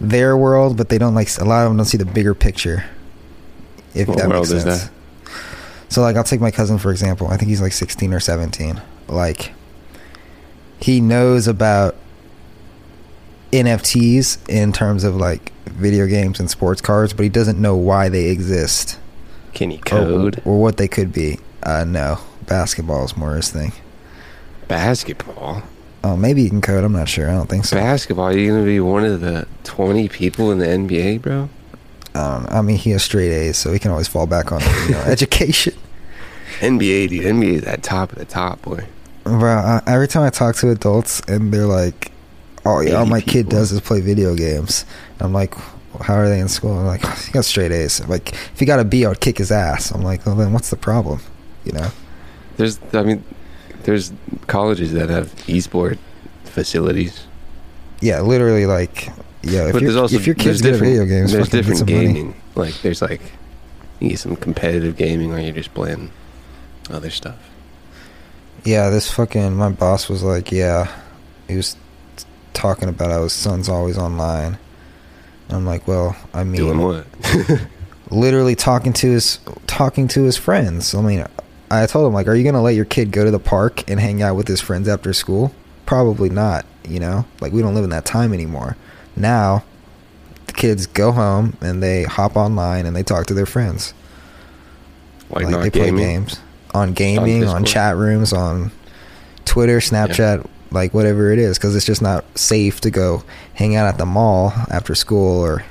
[0.01, 2.85] their world, but they don't like a lot of them don't see the bigger picture.
[3.95, 4.85] If What that world makes is sense.
[4.85, 4.93] that?
[5.91, 7.29] So like, I'll take my cousin for example.
[7.29, 8.81] I think he's like sixteen or seventeen.
[9.09, 9.53] Like,
[10.81, 11.97] he knows about
[13.53, 18.09] NFTs in terms of like video games and sports cards, but he doesn't know why
[18.09, 18.99] they exist
[19.55, 21.39] can he code or, what they could be.
[21.63, 23.73] Uh, no, basketball is more his thing.
[24.69, 25.63] basketball?
[26.05, 26.85] Oh, maybe he can code.
[26.85, 27.29] I'm not sure.
[27.29, 27.77] I don't think so.
[27.77, 28.33] Basketball?
[28.35, 31.49] You're gonna be one of the twenty people in the NBA, bro?
[32.15, 32.47] I.
[32.49, 35.01] I mean, he has straight A's, so he can always fall back on you know
[35.07, 35.75] education.
[36.61, 37.25] NBA, dude.
[37.25, 38.87] NBA is at top of the top, boy.
[39.29, 42.11] Bro, uh, every time I talk to adults and they're like,
[42.65, 44.85] "Oh yeah, all 80 my kid does is play video games,"
[45.21, 45.55] I'm like,
[46.01, 48.81] "How are they in school?" I'm like, "He got straight A's." Like, if he got
[48.81, 49.91] a B, I would kick his ass.
[49.91, 51.21] I'm like, "Well, then what's the problem?"
[51.65, 51.91] You know?
[52.57, 53.23] There's, I mean,
[53.85, 54.13] there's
[54.47, 55.99] colleges that have esport
[56.45, 57.27] facilities,
[58.01, 59.09] Yeah, literally, like,
[59.43, 59.67] yeah.
[59.67, 62.07] If, but there's also if your kid's different video games, there's get different some money.
[62.07, 62.43] gaming.
[62.55, 63.21] Like there's like
[64.01, 66.11] you get some competitive gaming, or you're just playing
[66.91, 67.37] other stuff.
[68.65, 70.93] Yeah, this fucking my boss was like, yeah,
[71.47, 71.77] he was
[72.53, 74.59] talking about how his son's always online.
[75.49, 77.07] And I'm like, well, I mean, Doing what?
[78.11, 80.95] literally talking to his talking to his friends.
[80.95, 81.25] I mean,
[81.71, 84.01] I told him like, are you gonna let your kid go to the park and
[84.01, 85.55] hang out with his friends after school?
[85.87, 86.67] Probably not.
[86.87, 88.77] You know, like we don't live in that time anymore.
[89.17, 89.65] Now,
[90.47, 93.95] the kids go home and they hop online and they talk to their friends.
[95.31, 95.95] Like, not they gaming.
[95.95, 96.41] play games
[96.75, 97.67] on gaming, on, Discord.
[97.67, 98.71] chat rooms, on
[99.45, 103.23] Twitter, Snapchat, like whatever it is, because it's just not safe to go
[103.55, 105.65] hang out at the mall after school or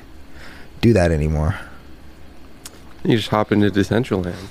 [0.80, 1.58] do that anymore.
[3.04, 4.48] You just hop into Decentraland.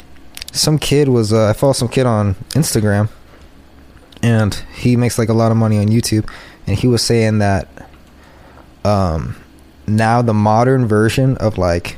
[0.51, 3.10] Some kid was uh, I follow some kid on Instagram,
[4.23, 6.29] and he makes like a lot of money on YouTube,
[6.65, 7.67] and he was saying that
[8.86, 9.36] um
[9.86, 11.97] now the modern version of like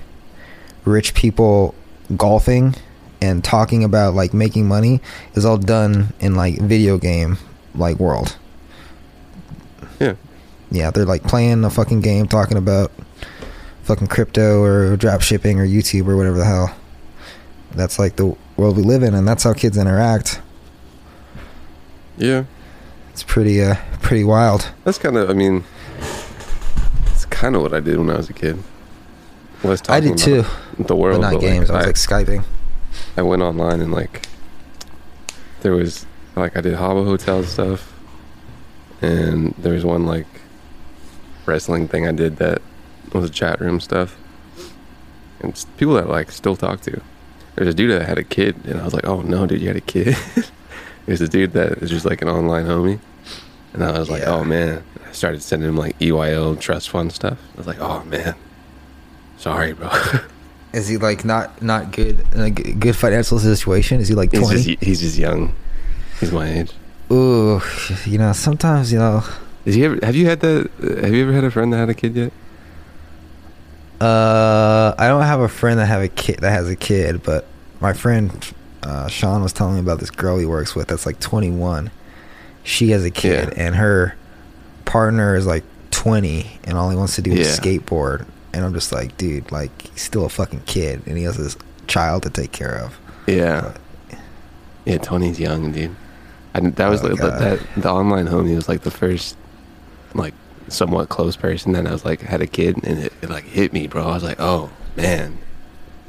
[0.85, 1.75] rich people
[2.17, 2.75] golfing
[3.21, 5.01] and talking about like making money
[5.35, 7.37] is all done in like video game
[7.75, 8.37] like world.
[9.99, 10.15] Yeah.
[10.71, 12.91] Yeah, they're like playing a fucking game talking about
[13.83, 16.75] fucking crypto or drop shipping or YouTube or whatever the hell.
[17.71, 20.41] That's like the world we live in and that's how kids interact.
[22.17, 22.43] Yeah,
[23.13, 24.69] It's pretty uh pretty wild.
[24.83, 25.29] that's kind of.
[25.29, 25.63] I mean,
[27.07, 28.61] it's kind of what I did when I was a kid.
[29.63, 30.43] Was I did too,
[30.77, 31.69] The world, but not but, like, games.
[31.69, 32.43] I was like Skyping.
[33.19, 34.25] I went online and like
[35.59, 36.05] there was
[36.37, 37.93] like I did Habbo Hotel stuff,
[39.01, 40.25] and there was one like
[41.45, 42.61] wrestling thing I did that
[43.11, 44.15] was a chat room stuff.
[45.41, 47.01] And people that like still talk to.
[47.55, 49.67] There's a dude that had a kid, and I was like, "Oh no, dude, you
[49.67, 50.15] had a kid."
[51.05, 52.99] There's a dude that is just like an online homie,
[53.73, 54.35] and I was like, Yeah.
[54.35, 57.37] "Oh man." I started sending him like EYL trust fund stuff.
[57.55, 58.35] I was like, "Oh man,
[59.35, 59.89] sorry, bro."
[60.73, 63.99] Is he like not not good in a g- good financial situation?
[63.99, 64.61] Is he like he's twenty?
[64.75, 65.53] just he's just young.
[66.19, 66.71] He's my age.
[67.11, 67.59] Ooh,
[68.05, 69.23] you know, sometimes you know.
[69.65, 69.97] Is he ever?
[70.03, 70.69] Have you had that?
[71.03, 72.31] Have you ever had a friend that had a kid yet?
[73.99, 77.45] Uh, I don't have a friend that have a kid that has a kid, but
[77.81, 78.53] my friend
[78.83, 81.91] uh, Sean was telling me about this girl he works with that's like 21.
[82.63, 83.63] She has a kid, Yeah.
[83.65, 84.15] and her
[84.85, 88.25] partner is like 20, and all he wants to do is skateboard.
[88.53, 91.55] And I'm just like, dude, like he's still a fucking kid, and he has this
[91.87, 92.97] child to take care of.
[93.27, 93.75] Yeah.
[94.85, 95.95] Yeah, Tony's young, dude.
[96.55, 97.59] I, that was Oh, like, that.
[97.77, 99.37] The online homie was like the first,
[100.15, 100.33] like,
[100.67, 103.71] somewhat close person that I was like had a kid, and it, it like hit
[103.71, 104.03] me, bro.
[104.07, 105.37] I was like, oh man.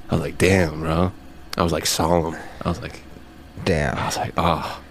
[0.08, 1.12] I was like, damn, bro.
[1.58, 2.36] I was like solemn.
[2.62, 3.02] I was like,
[3.64, 3.96] Damn.
[3.98, 4.82] I was like, oh.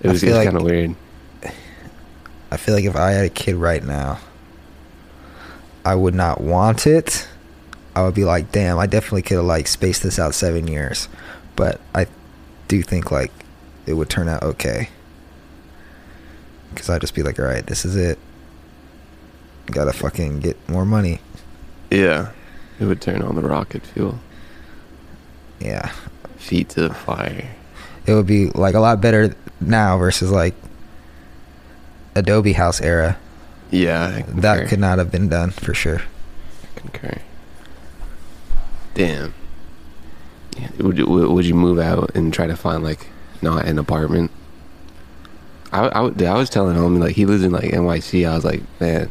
[0.00, 0.94] It was, was like- kind of weird.
[2.50, 4.18] I feel like if I had a kid right now,
[5.84, 7.26] I would not want it.
[7.94, 11.08] I would be like, damn, I definitely could have like spaced this out seven years,
[11.56, 12.06] but I
[12.68, 13.32] do think like
[13.86, 14.88] it would turn out okay.
[16.72, 18.18] Because I'd just be like, all right, this is it.
[19.66, 21.20] Gotta fucking get more money.
[21.90, 22.30] Yeah.
[22.78, 24.18] It would turn on the rocket fuel.
[25.58, 25.92] Yeah,
[26.36, 27.50] Feet to the fire.
[28.06, 30.54] it would be like a lot better now versus like
[32.14, 33.18] Adobe House era.
[33.70, 34.06] Yeah.
[34.18, 36.02] I That could not have been done for sure.
[36.76, 37.18] concur.
[38.94, 39.34] Damn.
[40.58, 43.06] Yeah, would you, would would you move out and try to find like
[43.40, 44.30] not an apartment?
[45.72, 48.28] I I, would- I was telling homie like he lives in like NYC.
[48.28, 49.10] I was like, man,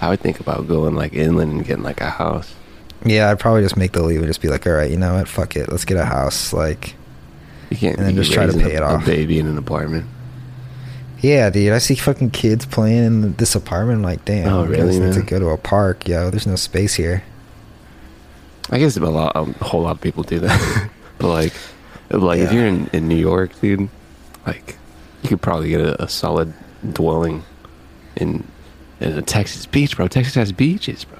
[0.00, 2.54] I would think about going like inland and getting like a house.
[3.04, 5.14] Yeah, I'd probably just make the leave and just be like, all right, you know
[5.14, 5.28] what?
[5.28, 5.70] Fuck it.
[5.70, 6.52] Let's get a house.
[6.52, 6.94] Like,
[7.70, 9.02] You can't And then be just try to pay a, it off.
[9.04, 10.04] A baby in an apartment.
[11.22, 14.02] Yeah, dude, I see fucking kids playing in this apartment.
[14.02, 16.08] Like, damn, Oh, really, need to go to a park.
[16.08, 17.22] Yo, there's no space here.
[18.70, 20.90] I guess a lot, a whole lot of people do that.
[21.18, 21.52] but like,
[22.10, 23.88] like if you're in, in New York, dude,
[24.46, 24.78] like
[25.22, 26.52] you could probably get a, a solid
[26.92, 27.42] dwelling
[28.16, 28.46] in
[29.00, 30.08] in a Texas beach, bro.
[30.08, 31.18] Texas has beaches, bro.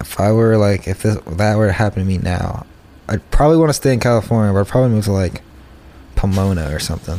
[0.00, 2.66] If I were like, if this, that were to happen to me now,
[3.08, 5.42] I'd probably want to stay in California, but I'd probably move to like
[6.14, 7.18] Pomona or something.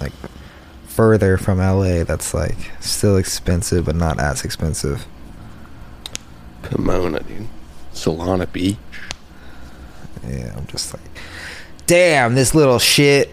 [0.00, 0.12] Like,
[0.92, 5.06] further from LA, that's like still expensive, but not as expensive.
[6.62, 7.48] Pomona, dude.
[7.94, 8.76] Solana Beach.
[10.26, 11.02] Yeah, I'm just like,
[11.86, 13.30] damn, this little shit.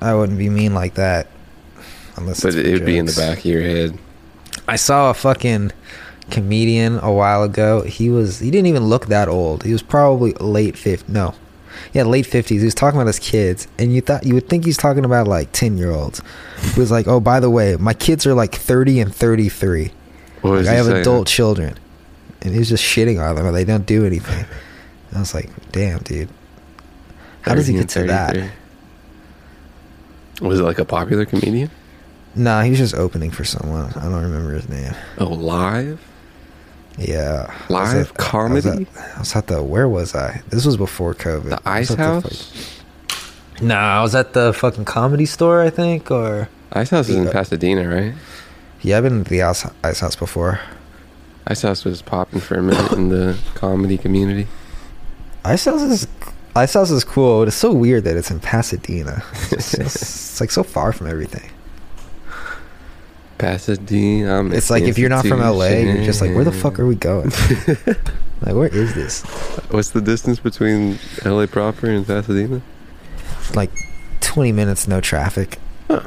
[0.00, 1.26] I wouldn't be mean like that.
[2.16, 3.98] Unless But it would be in the back of your head.
[4.68, 5.72] I saw a fucking
[6.30, 7.82] comedian a while ago.
[7.82, 9.64] He was he didn't even look that old.
[9.64, 11.34] He was probably late 50 no.
[11.92, 12.58] Yeah, late 50s.
[12.58, 15.26] He was talking about his kids and you thought you would think he's talking about
[15.28, 16.22] like 10-year-olds.
[16.74, 19.92] He was like, "Oh, by the way, my kids are like 30 and 33.
[20.42, 20.98] Like, I have saying?
[20.98, 21.78] adult children."
[22.42, 23.46] And he was just shitting on them.
[23.46, 24.46] And they don't do anything.
[25.08, 26.28] And I was like, "Damn, dude.
[27.42, 28.50] How does he get to that?"
[30.40, 31.70] Was it like a popular comedian?
[32.34, 33.92] Nah, he was just opening for someone.
[33.96, 34.94] I don't remember his name.
[35.16, 36.00] Oh, live?
[36.98, 37.46] Yeah.
[37.48, 38.10] I was Live at- I was
[38.64, 38.68] comedy?
[38.96, 40.42] at- I was at the where was I?
[40.48, 41.50] This was before COVID.
[41.50, 42.52] The Ice at the House?
[43.08, 47.16] fuck- nah, I was at the fucking comedy store, I think, or Ice House is
[47.16, 48.14] in Pasadena, right?
[48.82, 50.60] yeah, I've been to the Ice, Ice House before.
[51.48, 54.46] Ice House was popping for a minute in the comedy community.
[55.44, 56.08] Ice House is
[56.56, 57.40] Ice House is cool.
[57.42, 59.22] but It's so weird that it's in Pasadena.
[59.52, 61.48] It's, just- it's like so far from everything.
[63.38, 64.38] Pasadena.
[64.38, 66.86] I'm It's like if you're not from LA, you're just like, where the fuck are
[66.86, 67.30] we going?
[68.42, 69.22] like, where is this?
[69.70, 72.62] What's the distance between LA proper and Pasadena?
[73.54, 73.70] Like
[74.20, 75.58] 20 minutes, no traffic.
[75.88, 76.02] Huh.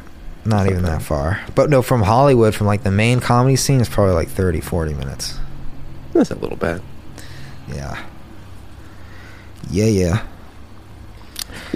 [0.46, 1.42] Not even that far.
[1.56, 4.94] But no, from Hollywood, from like the main comedy scene, it's probably like 30, 40
[4.94, 5.38] minutes.
[6.14, 6.82] That's a little bad.
[7.68, 8.04] Yeah.
[9.70, 10.26] Yeah, yeah.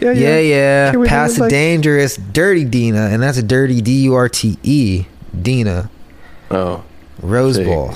[0.02, 0.92] Yeah, Yeah, yeah.
[0.92, 5.06] Do Pass like- dangerous, dirty Dina, and that's a dirty D U R T E,
[5.42, 5.90] Dina
[6.52, 6.84] Oh,
[7.22, 7.66] Rose Sick.
[7.66, 7.94] Bowl.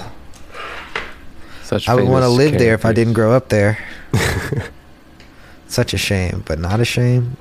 [1.64, 1.90] such.
[1.90, 3.78] I would want to live there if I didn't grow up there.
[5.68, 7.36] Such a shame, but not a shame.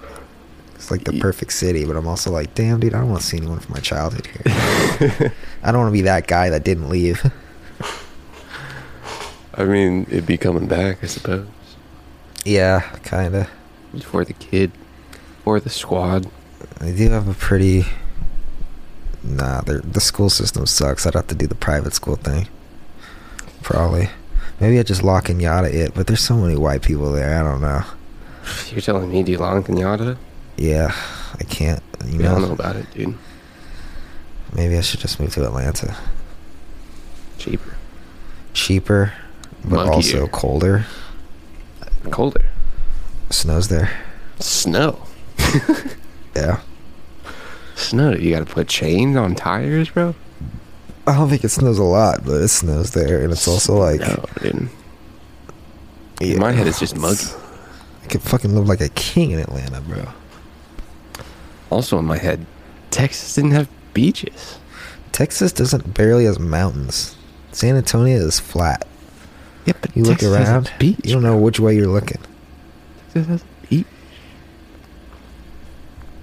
[0.74, 3.26] It's like the perfect city, but I'm also like, damn, dude, I don't want to
[3.26, 5.32] see anyone from my childhood here.
[5.62, 7.24] I don't want to be that guy that didn't leave.
[9.54, 11.46] I mean, it'd be coming back, I suppose,
[12.44, 13.48] yeah, kind of.
[14.04, 14.70] for the kid
[15.44, 16.26] for the squad.
[16.80, 17.86] They do have a pretty
[19.26, 21.06] Nah, the school system sucks.
[21.06, 22.48] I'd have to do the private school thing.
[23.62, 24.08] Probably.
[24.60, 27.38] Maybe I just lock and yada it, but there's so many white people there.
[27.38, 27.82] I don't know.
[28.70, 30.16] You're telling me do lock in Kenyatta?
[30.56, 30.94] Yeah,
[31.38, 31.82] I can't.
[32.04, 33.18] You don't know, know about it, dude.
[34.54, 35.96] maybe I should just move to Atlanta.
[37.38, 37.76] Cheaper.
[38.54, 39.12] Cheaper,
[39.64, 40.86] but also colder.
[42.10, 42.46] Colder.
[43.30, 43.90] Snows there.
[44.38, 45.02] Snow.
[46.36, 46.60] Yeah.
[47.76, 48.12] Snow.
[48.12, 50.14] You gotta put chains on tires, bro?
[51.06, 54.00] I don't think it snows a lot, but it snows there, and it's also like
[54.00, 54.68] No, dude.
[56.20, 57.26] yeah, In my head, is just muggy.
[58.02, 60.04] I could fucking live like a king in Atlanta, bro.
[61.70, 62.44] Also in my head,
[62.90, 64.58] Texas didn't have beaches.
[65.12, 67.16] Texas doesn't barely has mountains.
[67.52, 68.86] San Antonio is flat.
[69.64, 70.98] Yeah, but You look Texas a around, beach.
[71.04, 72.20] you don't know which way you're looking.
[73.12, 73.44] Texas has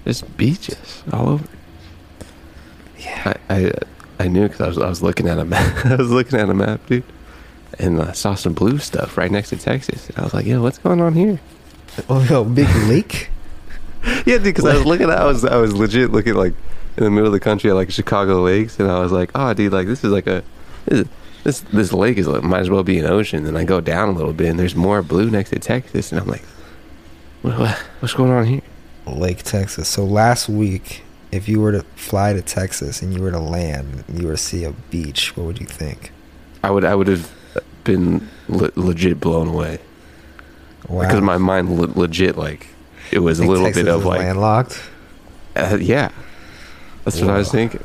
[0.04, 1.44] There's beaches all over.
[2.98, 3.34] Yeah.
[3.48, 3.72] I I,
[4.20, 5.84] I knew because I was I was looking at a map.
[5.86, 7.04] I was looking at a map, dude,
[7.78, 10.08] and I saw some blue stuff right next to Texas.
[10.10, 11.40] And I was like, "Yo, what's going on here?"
[12.08, 13.30] Oh, yo, big lake.
[14.26, 16.52] Yeah, dude, because I was looking at, I was, I was legit looking like
[16.96, 19.54] in the middle of the country at like Chicago lakes, and I was like, oh,
[19.54, 20.42] dude, like this is like a,
[20.86, 21.08] this, is-
[21.44, 23.46] this, this lake is like, might as well be an ocean.
[23.46, 26.20] And I go down a little bit, and there's more blue next to Texas, and
[26.20, 26.42] I'm like,
[27.42, 28.62] what, what, what's going on here?
[29.06, 29.88] Lake Texas.
[29.88, 31.02] So last week,
[31.32, 34.38] if you were to fly to Texas and you were to land, you were to
[34.38, 36.12] see a beach, what would you think?
[36.62, 37.30] I would, I would have
[37.84, 39.78] been le- legit blown away
[40.88, 41.02] Wow.
[41.02, 42.66] because my mind le- legit like
[43.10, 44.80] it was a little Texas bit of like, landlocked.
[45.56, 46.10] uh, yeah,
[47.04, 47.82] that's what I was thinking.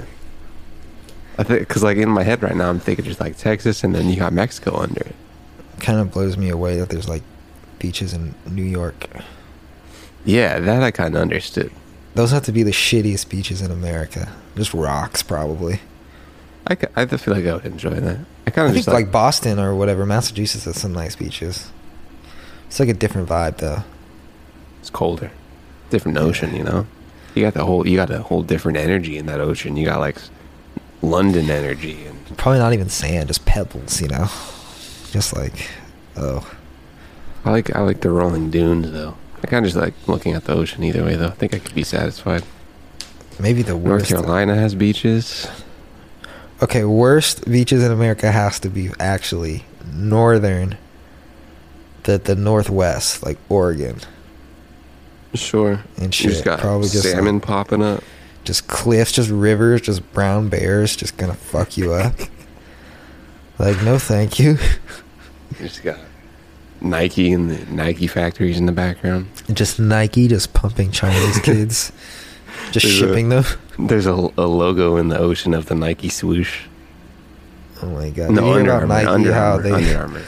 [1.38, 3.94] I think because like in my head right now, I'm thinking just like Texas, and
[3.96, 5.16] then you got Mexico under it.
[5.80, 7.24] Kind of blows me away that there's like
[7.80, 9.08] beaches in New York.
[10.26, 11.72] Yeah, that I kind of understood.
[12.16, 14.32] Those have to be the shittiest beaches in America.
[14.56, 15.80] Just rocks, probably.
[16.68, 18.20] I, I feel like I would enjoy that.
[18.46, 21.72] I kind of think like, like, Boston or whatever, Massachusetts has some nice beaches.
[22.68, 23.84] It's like a different vibe though.
[24.80, 25.32] it's colder,
[25.90, 26.56] different ocean.
[26.56, 26.88] You know,
[27.34, 29.78] you got the whole you got a whole different energy in that ocean.
[29.78, 30.18] You got like
[31.02, 34.30] London energy, and Probably not even sand, just pebbles, you know.
[35.12, 35.70] Just like,
[36.16, 36.48] oh,
[37.46, 39.16] I like I like the rolling dunes though.
[39.44, 41.28] I kind of just like looking at the ocean either way though.
[41.28, 42.44] I think I could be satisfied.
[43.40, 44.08] maybe the North.
[44.08, 45.48] Carolina has beaches.
[46.62, 49.64] Okay, worst beaches in America has to be actually
[49.94, 50.78] northern,
[52.04, 54.00] the the northwest, like Oregon
[55.36, 56.32] Sure, and you shit.
[56.32, 58.04] just got Probably just salmon like, popping up.
[58.44, 62.16] just cliffs, just rivers, just brown bears, just gonna fuck you up.
[63.60, 64.58] like, no, thank you.
[65.60, 66.00] You just got
[66.82, 69.28] Nike and the Nike factories in the background.
[69.54, 71.92] just Nike, just pumping Chinese kids,
[72.72, 73.44] just There's a- shipping them.
[73.78, 76.62] There's a, a logo in the ocean of the Nike swoosh.
[77.82, 78.32] Oh my god!
[78.32, 78.88] No, Did you hear Under Armour.
[78.88, 79.08] Nike?
[79.08, 79.62] Under Armour.
[79.64, 80.22] they Under Armour.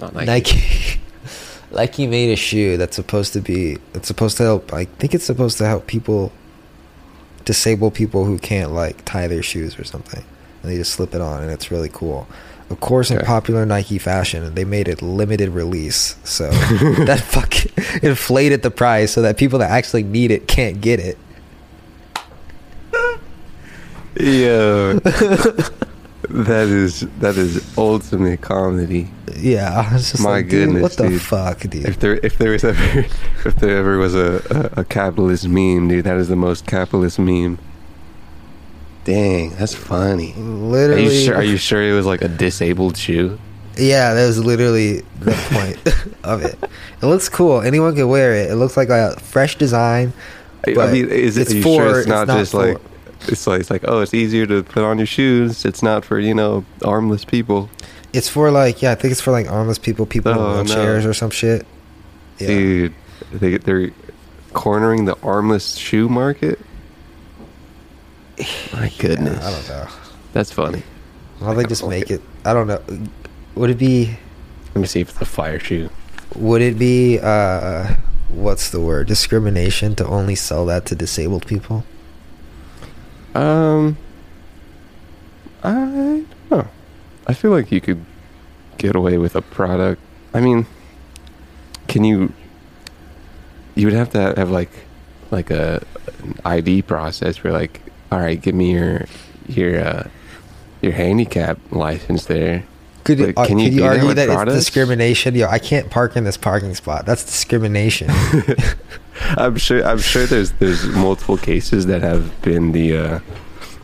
[0.00, 0.26] Not Nike.
[0.26, 1.00] Nike.
[1.72, 3.78] Nike made a shoe that's supposed to be.
[3.94, 4.72] It's supposed to help.
[4.72, 6.30] I think it's supposed to help people,
[7.44, 10.22] disabled people who can't like tie their shoes or something,
[10.62, 12.28] and they just slip it on, and it's really cool.
[12.72, 18.62] Of course, in popular Nike fashion, they made it limited release, so that fucking inflated
[18.62, 21.18] the price so that people that actually need it can't get it.
[24.16, 24.98] Yeah.
[26.28, 29.10] that is that is ultimate comedy.
[29.36, 31.20] Yeah, I was just My like, dude, goodness, what the dude.
[31.20, 31.86] fuck, dude?
[31.86, 32.98] If there if there was ever
[33.44, 37.18] if there ever was a, a, a capitalist meme, dude, that is the most capitalist
[37.18, 37.58] meme.
[39.04, 40.32] Dang, that's funny.
[40.36, 41.34] Are Literally, you sure?
[41.36, 43.38] Are you sure it was like a disabled shoe?
[43.76, 46.56] Yeah, that was literally the point of it.
[47.00, 47.62] It looks cool.
[47.62, 48.50] Anyone can wear it.
[48.50, 50.12] It looks like a fresh design.
[50.66, 51.42] I- I But mean, is it?
[51.50, 52.78] it's for- sure it's it's not, not just for- like
[53.28, 55.64] it's like it's like oh, it's easier to put on your shoes.
[55.64, 57.68] It's not for you know armless people,
[58.12, 60.74] It's for like yeah, I think it's for like armless people, people Oh, in no.
[60.74, 61.66] wheelchairs or some shit.
[62.38, 62.46] Yeah.
[62.46, 62.94] dude.
[63.32, 63.90] They they're
[64.52, 66.60] cornering the armless shoe market.
[68.72, 69.88] My goodness, I don't know.
[70.32, 70.82] that's funny.
[71.38, 72.20] Why don't they just make it?
[72.44, 72.80] I don't know.
[73.54, 74.16] Would it be?
[74.74, 75.90] Let me see if it's a fire shoe.
[76.36, 77.18] Would it be?
[77.20, 77.94] uh
[78.28, 79.08] What's the word?
[79.08, 81.84] Discrimination to only sell that to disabled people?
[83.34, 83.98] Um,
[85.62, 86.68] I don't know.
[87.26, 88.02] I feel like you could
[88.78, 90.00] get away with a product.
[90.32, 90.66] I mean,
[91.88, 92.32] can you?
[93.74, 94.70] You would have to have like,
[95.30, 95.84] like a
[96.22, 97.82] an ID process where like,
[98.12, 99.06] all right, give me your
[99.48, 100.08] your uh,
[100.82, 102.64] your handicap license there.
[103.04, 105.34] Could, uh, can you you do that argue that, it's discrimination?
[105.34, 107.06] Yo, I can't park in this parking spot.
[107.06, 108.10] That's discrimination.
[109.38, 109.82] I'm sure.
[109.82, 113.18] I'm sure there's there's multiple cases that have been the uh,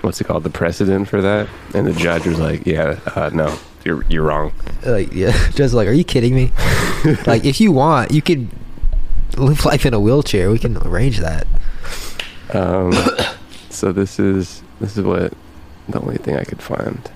[0.02, 0.44] what's it called?
[0.44, 4.52] The precedent for that, and the judge was like, "Yeah, uh, no, you're you're wrong."
[4.84, 6.52] Like, yeah, just like, are you kidding me?
[7.26, 8.50] like, if you want, you could
[9.38, 10.50] live life in a wheelchair.
[10.50, 11.46] We can arrange that.
[12.52, 12.92] Um,
[13.78, 15.32] so this is this is what
[15.88, 17.08] the only thing I could find.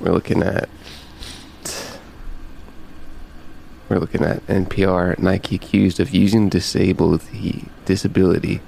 [0.00, 0.68] We're looking at
[3.88, 8.60] we're looking at NPR Nike accused of using disabled the disability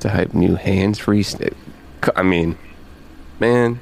[0.00, 1.22] to hype new hands-free.
[1.22, 1.54] Sn-
[2.14, 2.56] I mean,
[3.40, 3.80] man,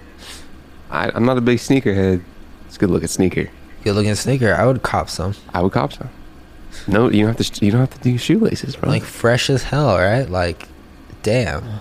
[0.88, 2.22] I, I'm not a big sneakerhead.
[2.66, 3.50] It's a good looking sneaker.
[3.82, 4.54] Good looking sneaker.
[4.54, 5.34] I would cop some.
[5.52, 6.10] I would cop some.
[6.86, 7.64] No, you don't have to.
[7.64, 8.88] You don't have to do shoelaces, bro.
[8.88, 10.30] Like fresh as hell, right?
[10.30, 10.68] Like,
[11.26, 11.80] damn.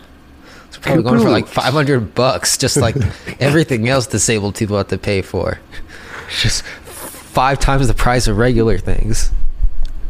[0.66, 2.96] It's probably going for like 500 bucks, just like
[3.40, 5.60] everything else disabled people have to pay for.
[6.42, 9.32] Just five times the price of regular things.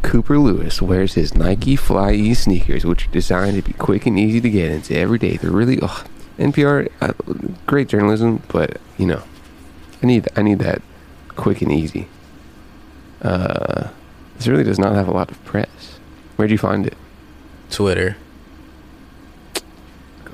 [0.00, 4.18] Cooper Lewis wears his Nike Fly E sneakers, which are designed to be quick and
[4.18, 5.36] easy to get into every day.
[5.36, 6.04] They're really oh,
[6.38, 7.12] NPR, uh,
[7.66, 9.22] great journalism, but you know,
[10.02, 10.80] I need I need that
[11.36, 12.08] quick and easy.
[13.20, 13.88] Uh,
[14.38, 15.98] this really does not have a lot of press.
[16.36, 16.96] Where'd you find it?
[17.68, 18.16] Twitter.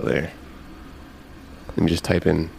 [0.02, 0.32] There.
[1.68, 2.50] Let me just type in.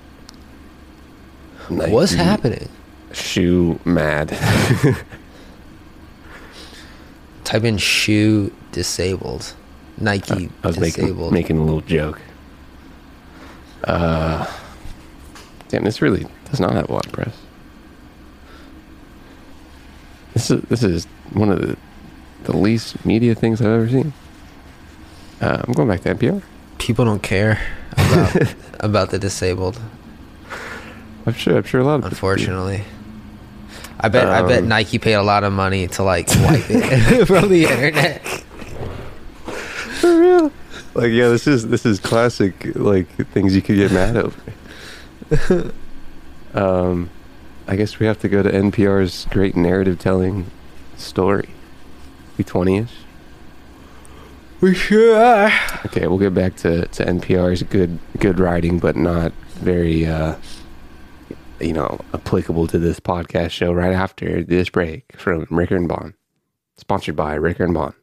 [1.69, 2.69] What's happening?
[3.11, 4.29] Shoe mad.
[7.43, 9.53] Type in shoe disabled.
[9.97, 11.33] Nike I was making disabled.
[11.33, 12.19] making a little joke.
[13.83, 14.49] Uh,
[15.67, 17.37] damn, this really does not have a lot of press.
[20.33, 21.77] This is this is one of the
[22.45, 24.13] the least media things I've ever seen.
[25.39, 26.41] Uh, I'm going back to NPR.
[26.77, 27.61] People don't care
[27.93, 29.79] about, about the disabled.
[31.25, 31.57] I'm sure.
[31.57, 32.09] I'm sure a lot of people.
[32.09, 32.83] Unfortunately.
[33.99, 37.25] I bet I bet Um, Nike paid a lot of money to like wipe it
[37.27, 38.21] from the internet.
[40.01, 40.51] For real.
[40.93, 45.71] Like yeah, this is this is classic like things you could get mad over.
[46.53, 47.09] um,
[47.67, 50.51] I guess we have to go to NPR's great narrative telling
[50.97, 51.49] story.
[52.35, 52.91] Be twenty ish.
[54.63, 55.51] We sure are.
[55.87, 60.37] Okay, we'll get back to, to NPR's good good writing, but not very uh,
[61.59, 63.73] you know applicable to this podcast show.
[63.73, 66.13] Right after this break from Ricker and Bond,
[66.77, 67.93] sponsored by Ricker and Bond.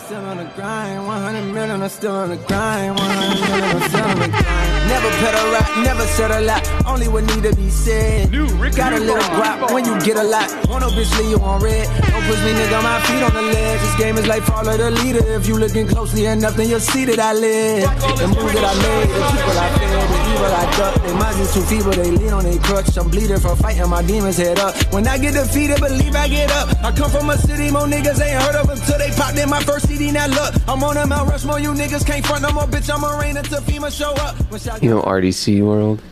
[0.00, 1.06] still on the grind.
[1.06, 2.98] 100 million, I'm still on the grind.
[2.98, 4.69] 100 million, I'm still on the grind.
[4.88, 6.62] Never pedal rap, never said a lot.
[6.86, 8.30] Only what need to be said.
[8.76, 10.48] Got a little guap when you get a lot.
[10.68, 11.86] Want no bitch leave you on red.
[12.10, 13.80] Don't push me, nigga, my feet on the ledge.
[13.80, 15.24] This game is like follow the leader.
[15.34, 17.90] If you looking closely enough, then you'll see that I live.
[18.18, 21.02] The moves that I made, the people I fed, the evil I ducked.
[21.04, 22.96] They minds is too feeble, they lean on their crutch.
[22.96, 24.74] I'm bleeding from fighting my demons head up.
[24.92, 26.68] When I get defeated, believe I get up.
[26.82, 29.62] I come from a city, more niggas ain't heard of until they popped in my
[29.62, 30.10] first CD.
[30.10, 32.88] Now look, I'm on a Mount Rushmore, you niggas can't front no more, bitch.
[32.92, 34.36] I'm a rain until FEMA show up.
[34.50, 36.02] When You know RDC World.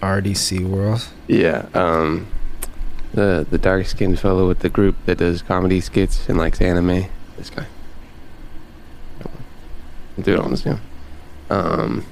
[0.00, 1.08] RDC World.
[1.26, 2.26] Yeah, um,
[3.14, 7.06] the the dark skinned fellow with the group that does comedy skits and likes anime.
[7.36, 7.66] This guy.
[10.16, 10.78] I'll do it on this now.
[11.50, 12.04] Um,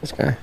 [0.00, 0.36] this guy.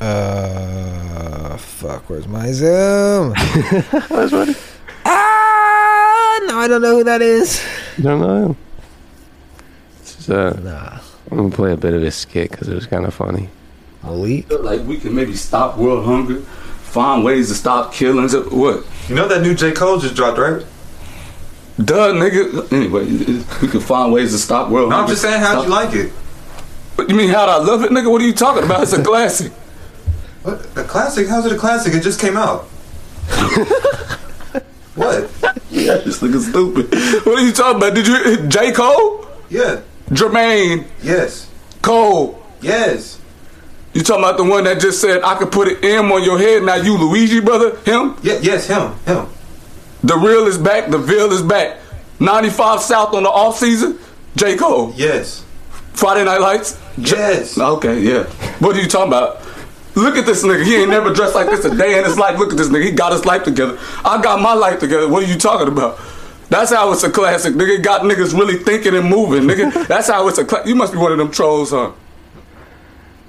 [0.00, 2.08] Uh, fuck.
[2.08, 3.34] Where's my Zoom?
[6.46, 6.52] That's funny.
[6.52, 7.62] no, I don't know who that is.
[8.00, 8.56] Don't know.
[10.00, 11.00] This is, uh, Nah.
[11.30, 13.48] I'm gonna play a bit of his skit because it was kind of funny.
[14.04, 14.46] Malik.
[14.62, 18.34] Like we can maybe stop world hunger, find ways to stop killings.
[18.36, 18.84] What?
[19.08, 19.72] You know that new J.
[19.72, 20.64] Cole just dropped, right?
[21.84, 22.72] Duh, nigga.
[22.72, 23.04] Anyway,
[23.60, 26.10] we can find ways to stop world No, I'm just saying, how'd you like it?
[26.94, 28.10] What, you mean how'd I love it, nigga?
[28.10, 28.84] What are you talking about?
[28.84, 29.52] It's a classic.
[30.42, 30.64] What?
[30.76, 31.26] A classic?
[31.28, 31.92] How's it a classic?
[31.92, 32.68] It just came out.
[34.96, 35.30] what?
[35.70, 36.90] Yeah, this nigga stupid.
[37.26, 37.94] What are you talking about?
[37.94, 39.26] Did you J Cole?
[39.48, 39.80] Yeah.
[40.10, 41.50] Jermaine Yes.
[41.82, 42.42] Cole.
[42.60, 43.20] Yes.
[43.92, 46.38] You talking about the one that just said I could put an M on your
[46.38, 46.62] head?
[46.62, 47.76] Now you Luigi, brother?
[47.80, 48.16] Him?
[48.22, 48.38] Yeah.
[48.42, 48.66] Yes.
[48.66, 48.92] Him.
[49.04, 49.26] Him.
[50.04, 50.90] The real is back.
[50.90, 51.78] The veil is back.
[52.20, 53.98] 95 South on the off season.
[54.36, 54.92] J Cole.
[54.96, 55.44] Yes.
[55.94, 56.78] Friday Night Lights.
[56.98, 57.58] Yes.
[57.58, 58.24] Okay, yeah.
[58.58, 59.42] What are you talking about?
[59.96, 60.62] Look at this nigga.
[60.64, 62.38] He ain't never dressed like this a day in his life.
[62.38, 62.84] Look at this nigga.
[62.84, 63.78] He got his life together.
[64.04, 65.08] I got my life together.
[65.08, 65.98] What are you talking about?
[66.50, 67.54] That's how it's a classic.
[67.54, 69.44] Nigga got niggas really thinking and moving.
[69.44, 70.68] Nigga, that's how it's a classic.
[70.68, 71.92] You must be one of them trolls, huh?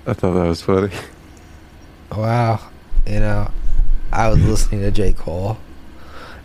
[0.05, 0.91] I thought that was funny.
[2.11, 2.59] Wow.
[3.05, 3.49] You know,
[4.11, 5.13] I was listening to J.
[5.13, 5.57] Cole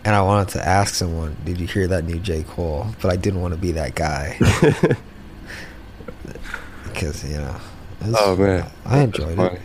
[0.04, 2.44] and I wanted to ask someone, did you hear that new J.
[2.44, 2.86] Cole?
[3.02, 4.36] But I didn't want to be that guy.
[6.84, 7.56] because, you know,
[8.04, 9.60] was- Oh man, I enjoyed it.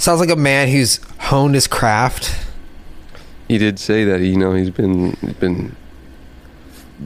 [0.00, 2.34] Sounds like a man who's honed his craft.
[3.48, 5.76] He did say that you know he's been been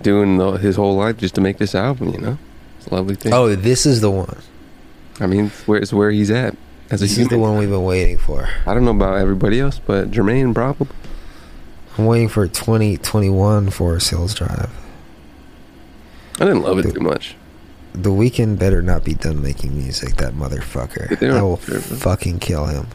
[0.01, 2.11] doing the, his whole life just to make this album.
[2.11, 2.39] You know,
[2.79, 3.35] it's a lovely thing.
[3.35, 4.39] Oh, this is the one.
[5.19, 6.57] I mean, it's where it's where he's at
[6.89, 8.49] as a This is the one we've been waiting for.
[8.65, 10.87] I don't know about everybody else, but Jermaine probably.
[11.99, 14.71] I'm waiting for 2021 for a Sales Drive.
[16.37, 17.35] I didn't love it too much.
[17.95, 20.17] The Weeknd better not be done making music.
[20.17, 21.23] That motherfucker.
[21.23, 22.89] I will fucking kill him.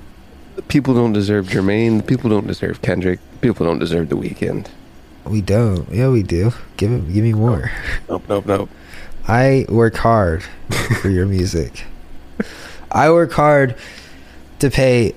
[0.58, 1.98] The people don't deserve Jermaine.
[1.98, 3.20] The people don't deserve Kendrick.
[3.32, 4.68] The people don't deserve the Weeknd.
[5.24, 5.90] We don't.
[5.90, 6.52] Yeah, we do.
[6.76, 7.14] Give it.
[7.14, 7.72] Give me more.
[8.10, 8.70] Nope, nope, nope.
[9.28, 10.44] I work hard
[11.02, 11.86] for your music.
[12.92, 13.76] I work hard
[14.60, 15.14] to pay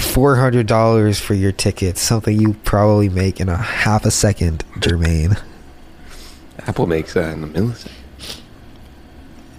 [0.00, 2.00] four hundred dollars for your tickets.
[2.00, 5.40] Something you probably make in a half a second, Jermaine.
[6.60, 7.92] Apple makes that in a millisecond.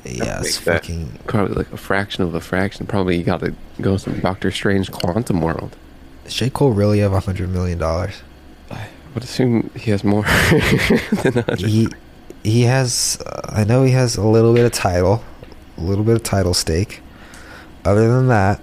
[0.04, 1.20] Yeah, it's fucking.
[1.28, 2.88] probably like a fraction of a fraction.
[2.88, 5.76] Probably you got to go some Doctor Strange quantum world.
[6.24, 8.22] Does J Cole really have a hundred million dollars?
[8.72, 10.24] I would assume he has more
[11.24, 11.62] than a hundred.
[11.62, 11.88] He
[12.44, 13.22] he has.
[13.26, 15.24] Uh, I know he has a little bit of Tidal,
[15.78, 17.02] a little bit of Tidal stake.
[17.86, 18.62] Other than that,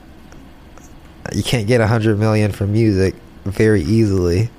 [1.32, 3.14] you can't get a hundred million from music
[3.44, 4.50] very easily.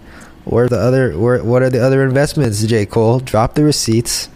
[0.45, 1.17] Where are the other?
[1.17, 3.19] Where what are the other investments, J Cole?
[3.19, 4.29] Drop the receipts.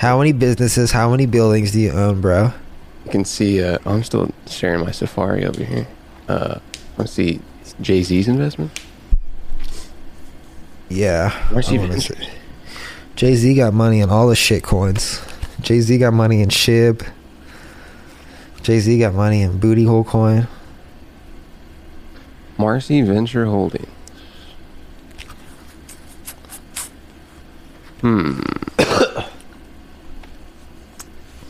[0.00, 0.92] How many businesses?
[0.92, 2.54] How many buildings do you own, bro?
[3.04, 3.62] You can see.
[3.62, 5.86] Uh, I'm still sharing my Safari over here.
[6.26, 6.58] Uh,
[6.96, 7.38] let's see
[7.82, 8.80] Jay Z's investment.
[10.88, 11.28] Yeah.
[11.52, 12.00] Where's he been?
[13.14, 15.20] Jay Z got money in all the shit coins.
[15.60, 17.06] Jay Z got money in Shib.
[18.62, 20.48] Jay Z got money in Booty Hole Coin.
[22.56, 23.86] Marcy Venture Holding.
[28.00, 28.40] Hmm.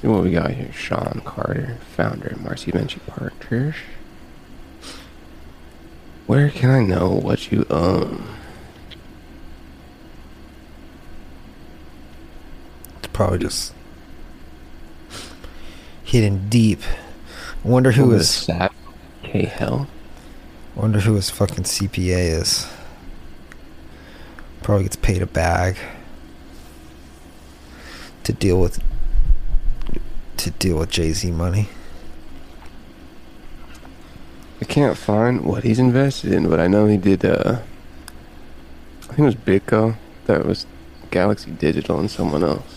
[0.01, 0.73] See what we got here.
[0.73, 3.75] Shawn Carter, founder of Marcy Venture Partners.
[6.27, 8.25] Where can I know what you own?
[12.99, 13.75] It's probably just
[16.03, 16.81] hidden deep.
[17.63, 18.73] Wonder who is that?
[19.23, 19.87] K Hell.
[20.75, 22.67] wonder who his fucking CPA is.
[24.63, 25.77] Probably gets paid a bag
[28.25, 28.83] to deal with
[30.41, 31.69] to deal with Jay Z money.
[34.61, 37.25] I can't find what he's invested in, but I know he did.
[37.25, 37.61] Uh,
[39.03, 39.97] I think it was BitGo.
[40.27, 40.67] That was
[41.11, 42.77] Galaxy Digital and someone else.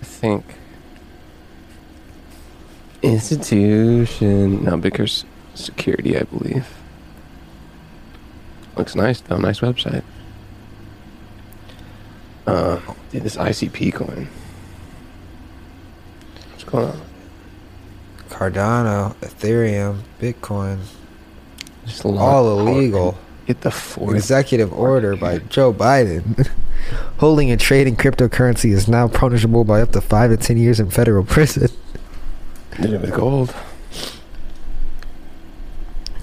[0.00, 0.44] I think
[3.02, 4.64] institution.
[4.64, 5.24] No, BitGo's
[5.54, 6.66] security, I believe.
[8.76, 9.38] Looks nice though.
[9.38, 10.04] Nice website.
[12.46, 12.80] Uh,
[13.10, 14.28] this ICP coin.
[16.66, 17.00] Going on?
[18.28, 20.80] Cardano, Ethereum, Bitcoin,
[21.86, 23.16] Just all illegal.
[23.46, 24.16] Get the fourth.
[24.16, 26.50] Executive order by Joe Biden.
[27.18, 30.90] Holding and trading cryptocurrency is now punishable by up to five to ten years in
[30.90, 31.68] federal prison.
[32.80, 33.54] Did it with gold.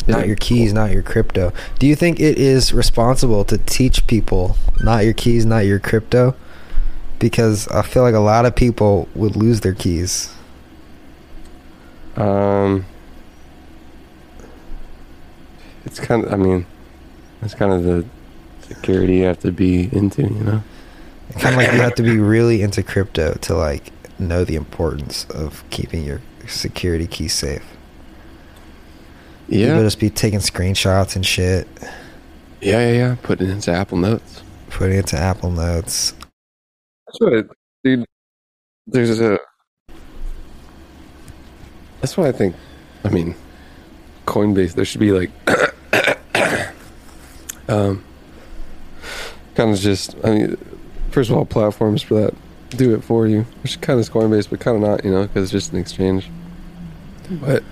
[0.05, 1.53] Not your keys, not your crypto.
[1.79, 6.35] Do you think it is responsible to teach people not your keys, not your crypto?
[7.23, 10.29] Because I feel like a lot of people would lose their keys.
[12.17, 12.85] Um,
[15.85, 16.33] it's kind of.
[16.33, 16.65] I mean,
[17.41, 18.05] it's kind of the
[18.67, 20.23] security you have to be into.
[20.23, 20.63] You know.
[21.39, 25.23] Kind of like you have to be really into crypto to like know the importance
[25.29, 26.19] of keeping your
[26.49, 27.63] security key safe.
[29.47, 29.67] Yeah.
[29.67, 31.69] People just be taking screenshots and shit,
[32.59, 33.15] Yeah, yeah, yeah.
[33.23, 34.41] Put it into Apple Notes.
[34.69, 36.13] putting it into Apple Notes.
[37.13, 38.05] That's what, dude.
[38.87, 39.37] There's a.
[42.01, 42.55] That's why I think.
[43.03, 43.35] I mean,
[44.25, 44.73] Coinbase.
[44.73, 45.31] There should be like.
[47.69, 48.03] um.
[49.55, 50.15] Kind of just.
[50.23, 50.57] I mean,
[51.11, 52.33] first of all, platforms for that
[52.71, 55.05] do it for you, which kind of is Coinbase, but kind of not.
[55.05, 56.29] You know, because it's just an exchange.
[57.29, 57.63] But.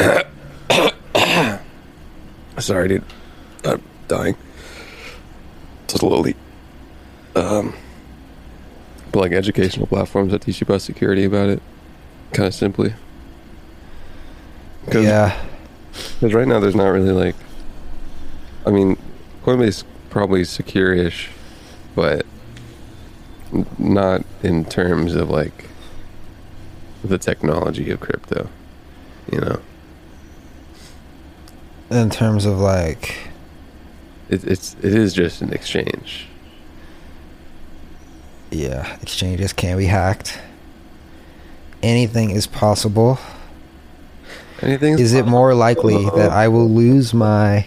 [2.60, 3.04] Sorry, dude.
[3.66, 4.38] I'm dying.
[5.88, 6.36] Slowly.
[7.36, 7.74] Um.
[9.12, 11.62] But like educational platforms that teach you about security about it,
[12.32, 12.94] kind of simply.
[14.90, 15.40] Cause, Yeah,
[15.92, 17.36] Because right now there's not really like.
[18.66, 18.98] I mean,
[19.44, 21.30] Coinbase probably secure-ish,
[21.96, 22.26] but
[23.78, 25.70] not in terms of like
[27.04, 28.50] the technology of crypto.
[29.32, 29.62] You know,
[31.90, 33.30] in terms of like,
[34.30, 36.28] it, it's it is just an exchange.
[38.52, 40.38] Yeah, exchanges can be hacked.
[41.82, 43.18] Anything is possible.
[44.62, 45.00] Anything?
[45.00, 47.66] Is it more likely that I will lose my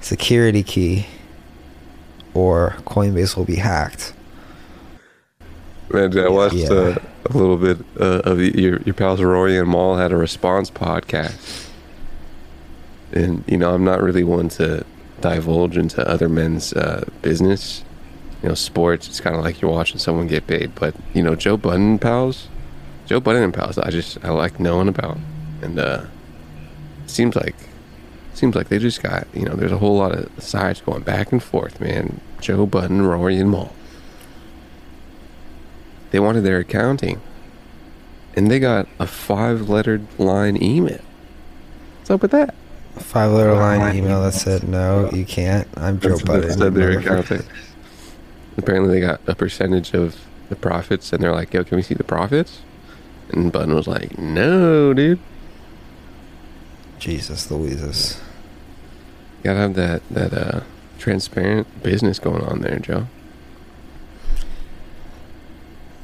[0.00, 1.06] security key
[2.34, 4.14] or Coinbase will be hacked?
[5.92, 6.70] Man, I watched Yeah.
[6.70, 10.70] uh, a little bit uh, of your your pals Rory and Mal had a response
[10.70, 11.66] podcast,
[13.12, 14.84] and you know I'm not really one to
[15.20, 17.84] divulge into other men's uh, business.
[18.42, 19.06] You know, sports.
[19.08, 22.48] It's kind of like you're watching someone get paid, but you know Joe Budden pals,
[23.06, 23.78] Joe Budden and pals.
[23.78, 25.18] I just I like knowing about,
[25.62, 26.04] and uh,
[27.06, 27.54] seems like
[28.34, 31.30] seems like they just got you know there's a whole lot of sides going back
[31.30, 32.20] and forth, man.
[32.40, 33.72] Joe Budden, Rory, and Mal.
[36.10, 37.20] They wanted their accounting.
[38.34, 41.00] And they got a five lettered line email.
[41.98, 42.54] What's up with that?
[42.96, 45.66] Five letter line email that said, no, you can't.
[45.76, 46.52] I'm Joe That Budden.
[46.52, 47.42] said their motherfucker." accounting.
[48.56, 51.94] Apparently, they got a percentage of the profits, and they're like, "Yo, can we see
[51.94, 52.60] the profits?"
[53.30, 55.18] And Budden was like, "No, dude.
[56.98, 58.20] Jesus Louises.
[59.38, 60.60] You gotta have that that uh,
[60.98, 63.06] transparent business going on there, Joe."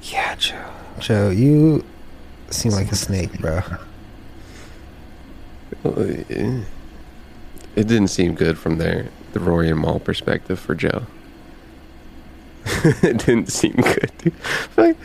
[0.03, 0.65] Yeah, Joe.
[0.99, 1.85] Joe, you
[2.51, 3.61] seem like a snake, bro.
[5.85, 6.67] It
[7.87, 11.07] didn't seem good from there, the Rory and Mal perspective for Joe.
[13.03, 14.33] it didn't seem good.
[14.77, 14.97] Like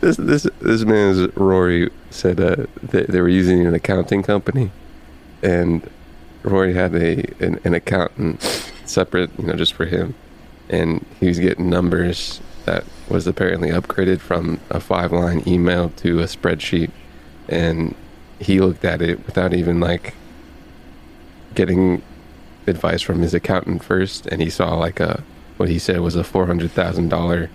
[0.00, 4.70] this, this, this man's Rory said uh, they, they were using an accounting company,
[5.42, 5.88] and
[6.42, 8.42] Rory had a an, an accountant
[8.84, 10.14] separate, you know, just for him,
[10.68, 16.20] and he was getting numbers that was apparently upgraded from a five line email to
[16.20, 16.90] a spreadsheet,
[17.48, 17.94] and
[18.38, 20.14] he looked at it without even like
[21.54, 22.02] getting
[22.66, 25.22] advice from his accountant first, and he saw like a
[25.62, 27.48] what he said was a four hundred thousand dollar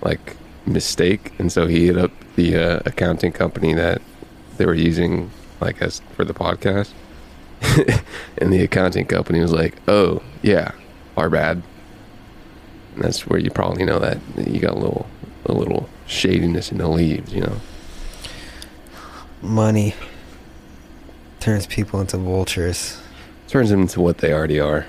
[0.00, 0.36] like
[0.66, 4.02] mistake, and so he hit up the uh, accounting company that
[4.56, 6.90] they were using like as for the podcast,
[8.38, 10.72] and the accounting company was like, "Oh yeah,
[11.16, 11.62] our bad."
[12.96, 15.06] And that's where you probably know that you got a little
[15.46, 17.60] a little shadiness in the leaves, you know.
[19.40, 19.94] Money
[21.38, 23.00] turns people into vultures.
[23.46, 24.84] Turns them into what they already are.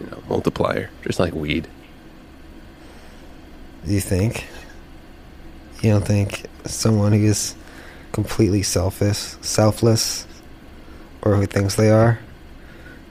[0.00, 1.68] You know, multiplier, just like weed.
[3.86, 4.46] Do you think?
[5.80, 7.54] You don't think someone who is
[8.10, 10.26] completely selfish, selfless,
[11.22, 12.18] or who thinks they are,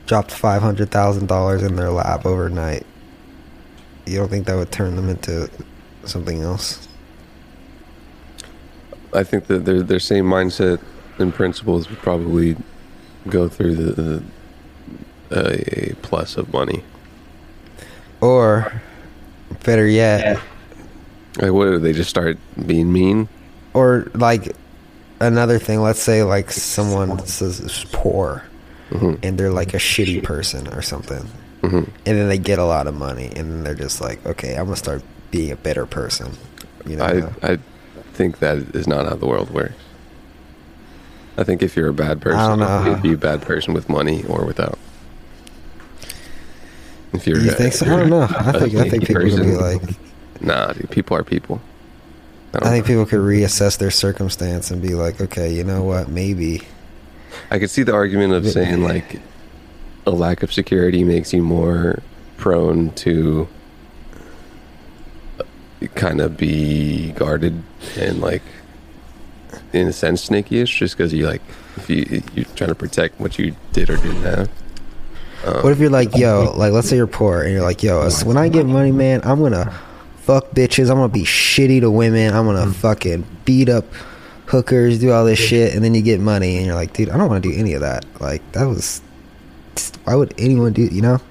[0.05, 2.85] dropped five hundred thousand dollars in their lap overnight?
[4.05, 5.49] You don't think that would turn them into
[6.03, 6.87] something else?
[9.13, 10.81] I think that their their same mindset
[11.19, 12.57] and principles would probably
[13.29, 14.23] go through the, the
[15.31, 16.83] a plus of money.
[18.21, 18.81] Or,
[19.63, 20.39] better yet,
[21.37, 23.27] Like, what do they just start being mean?
[23.73, 24.55] or like
[25.19, 25.81] another thing.
[25.81, 28.43] Let's say like someone says is poor,
[28.91, 31.27] and they're like a shitty person or something,
[31.61, 31.83] Mhm.
[32.05, 34.65] and then they get a lot of money, and then they're just like, okay, I'm
[34.65, 36.31] gonna start being a better person.
[36.85, 37.03] You know,
[37.41, 37.57] I I
[38.13, 39.73] think that is not how the world works.
[41.37, 44.45] I think if you're a bad person, you'd be a bad person with money or
[44.45, 44.79] without.
[47.11, 47.85] If you're, You think so?
[47.87, 48.21] I don't know.
[48.29, 49.81] I think- I think people would be like-
[50.41, 51.61] nah, dude, people are people.
[52.53, 56.61] I think people could reassess their circumstance and be like, okay, you know what, maybe.
[57.51, 59.19] I could see the argument of saying like
[60.05, 62.01] a lack of security makes you more
[62.37, 63.47] prone to
[65.95, 67.61] kind of be guarded
[67.97, 68.41] and like
[69.73, 71.41] in a sense snaky-ish just because you like
[71.77, 74.49] if you you're trying to protect what you did or didn't have.
[75.45, 78.09] Um, What if you're like, yo, like, let's say you're poor, and you're like, yo,
[78.23, 79.71] when I get money, man, I'm gonna
[80.25, 80.89] fuck bitches.
[80.89, 82.33] I'm gonna be shitty to women.
[82.33, 82.71] I'm gonna hmm.
[82.71, 83.85] fucking beat up
[84.47, 87.17] hookers, do all this shit, and then you get money, and you're like, dude, I
[87.17, 88.05] don't want to do any of that.
[88.19, 89.01] Like, that was.
[90.05, 90.83] Why would anyone do?
[90.83, 91.21] You know?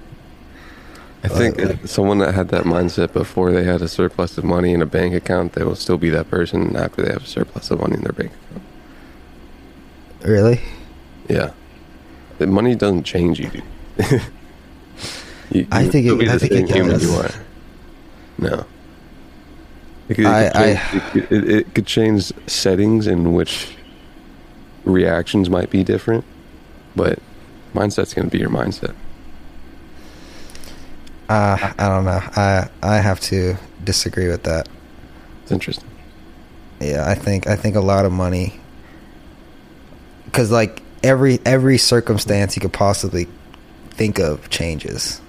[1.23, 4.73] I think if someone that had that mindset before they had a surplus of money
[4.73, 7.71] in a bank account, they will still be that person after they have a surplus
[7.71, 8.63] of money in their bank account.
[10.21, 10.61] Really?
[11.27, 11.51] Yeah,
[12.37, 13.49] the money doesn't change you.
[13.49, 13.63] Dude.
[15.49, 17.03] you, I think it- I think it does.
[17.03, 17.31] you are.
[18.37, 18.65] No.
[20.09, 23.75] It could, it, I- could change, it, it, it could change settings in which
[24.83, 26.23] reactions might be different,
[26.95, 27.17] but
[27.73, 28.93] mindset's going to be your mindset.
[31.27, 32.19] Uh, I don't know.
[32.35, 34.69] I I have to disagree with that.
[35.41, 35.89] It's interesting.
[36.79, 38.59] Yeah, I think I think a lot of money
[40.25, 43.27] because like every every circumstance you could possibly
[43.91, 45.19] think of changes.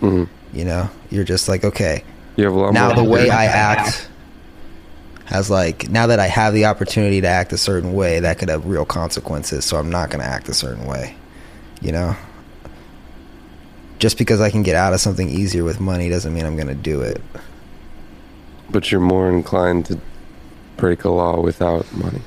[0.00, 0.26] Mhm.
[0.54, 2.02] You know, you're just like, okay,
[2.36, 3.28] You have a lot now the way.
[3.28, 4.08] I act
[5.32, 8.50] as like now that I have the opportunity to act a certain way, that could
[8.50, 9.64] have real consequences.
[9.64, 11.16] So I'm not going to act a certain way.
[11.80, 12.16] You know,
[13.98, 16.68] just because I can get out of something easier with money doesn't mean I'm going
[16.68, 17.20] to do it.
[18.70, 19.98] But you're more inclined to
[20.76, 22.20] break a law without money.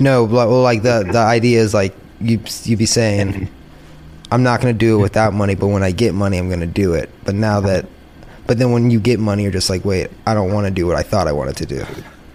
[0.00, 3.48] No, well, like the the idea is like you you be saying,
[4.32, 6.60] I'm not going to do it without money, but when I get money, I'm going
[6.60, 7.08] to do it.
[7.24, 7.86] But now that,
[8.46, 10.86] but then when you get money, you're just like, wait, I don't want to do
[10.86, 11.84] what I thought I wanted to do.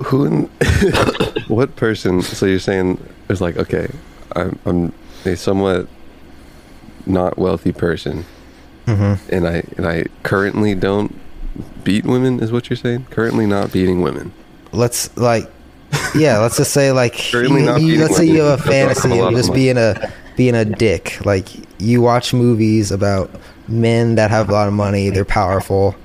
[0.06, 0.42] Who, in,
[1.48, 2.22] what person?
[2.22, 3.88] So you're saying it's like, okay,
[4.36, 4.94] I'm, I'm
[5.26, 5.88] a somewhat
[7.06, 8.26] not wealthy person,
[8.88, 9.20] Mhm.
[9.30, 11.16] and I and I currently don't
[11.84, 12.40] beat women.
[12.42, 13.06] Is what you're saying?
[13.10, 14.32] Currently not beating women.
[14.72, 15.50] Let's like,
[16.16, 19.28] yeah, let's just say like, you- not you- let's say you have a fantasy of
[19.28, 21.24] of just being a being a dick.
[21.26, 21.48] Like
[21.80, 23.30] you watch movies about
[23.72, 25.96] men that have a lot of money, they're powerful.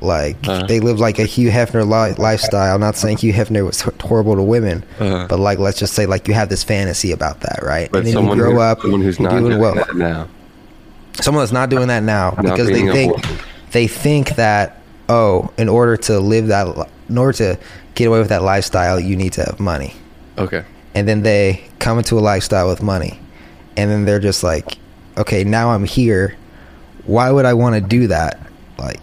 [0.00, 0.66] Like Uh-huh.
[0.66, 2.72] they live like a Hugh Hefner li- lifestyle.
[2.74, 5.26] I'm not saying Hugh Hefner was h- horrible to women, Uh-huh.
[5.28, 7.90] but like let's just say like you have this fantasy about that, right?
[7.90, 9.74] But and then you grow who- up, someone who's not doing well.
[9.74, 10.28] that now.
[11.20, 13.40] Someone that's not doing that now Not because they think whore.
[13.72, 14.76] they think that
[15.08, 16.68] oh, in order to live that,
[17.08, 17.58] in order to
[17.96, 19.94] get away with that lifestyle, you need to have money.
[20.36, 20.62] Okay.
[20.94, 23.18] And then they come into a lifestyle with money,
[23.76, 24.78] and then they're just like,
[25.16, 26.36] okay, now I'm here.
[27.08, 28.38] Why would I want to do that?
[28.78, 29.00] Like,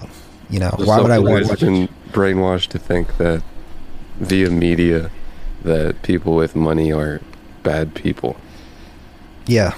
[0.50, 1.48] you know, why would I want?
[1.48, 3.42] who's been brainwashed to think that
[4.20, 5.10] via media
[5.64, 7.20] that people with money are
[7.64, 8.38] bad people.
[9.48, 9.74] Yeah,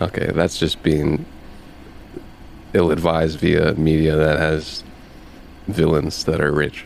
[0.00, 1.24] Okay, that's just being
[2.74, 4.82] ill-advised via media that has
[5.68, 6.84] villains that are rich.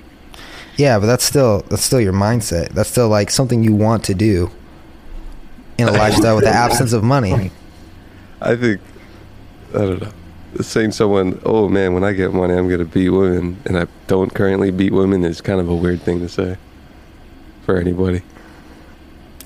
[0.76, 2.70] yeah, but that's still that's still your mindset.
[2.70, 4.50] That's still like something you want to do
[5.78, 7.50] in a lifestyle with the absence of money.
[8.40, 8.80] I think
[9.74, 10.12] I don't know.
[10.60, 14.32] Saying someone, "Oh man, when I get money, I'm gonna beat women," and I don't
[14.34, 16.56] currently beat women is kind of a weird thing to say
[17.66, 18.22] for anybody.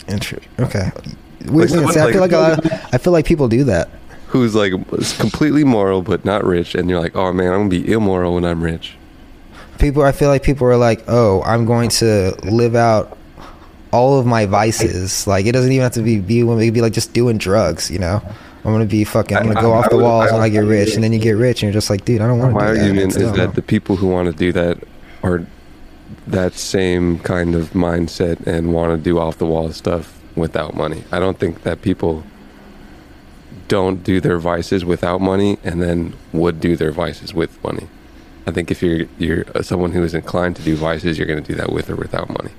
[0.08, 0.90] Inter- okay.
[1.46, 1.98] Weird to someone.
[1.98, 3.88] I like- feel like a lot of, I feel like people do that.
[4.28, 4.72] Who's like
[5.18, 8.44] completely moral but not rich, and you're like, "Oh man, I'm gonna be immoral when
[8.44, 8.96] I'm rich."
[9.78, 13.18] People, I feel like people are like, "Oh, I'm going to live out
[13.90, 16.62] all of my vices." Like it doesn't even have to be be women.
[16.62, 17.90] It could be like just doing drugs.
[17.90, 18.22] You know,
[18.64, 19.36] I'm gonna be fucking.
[19.36, 21.62] I'm gonna go off the walls when I get rich, and then you get rich,
[21.62, 23.62] and you're just like, dude, I don't want to My argument It's is that the
[23.62, 24.78] people who want to do that
[25.22, 25.44] are
[26.26, 31.02] that same kind of mindset and want to do off the wall stuff without money.
[31.10, 32.24] I don't think that people
[33.68, 37.88] don't do their vices without money and then would do their vices with money.
[38.46, 41.42] I think if you're you're uh, someone who is inclined to do vices, you're going
[41.42, 42.50] to do that with or without money.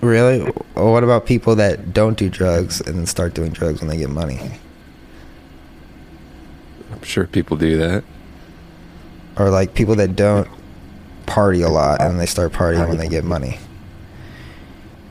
[0.00, 0.50] Really?
[0.74, 3.98] Or what about people that don't do drugs and then start doing drugs when they
[3.98, 4.40] get money?
[6.92, 8.04] I'm sure people do that.
[9.36, 10.48] Or like people that don't
[11.26, 13.58] party a lot and they start partying when they get money.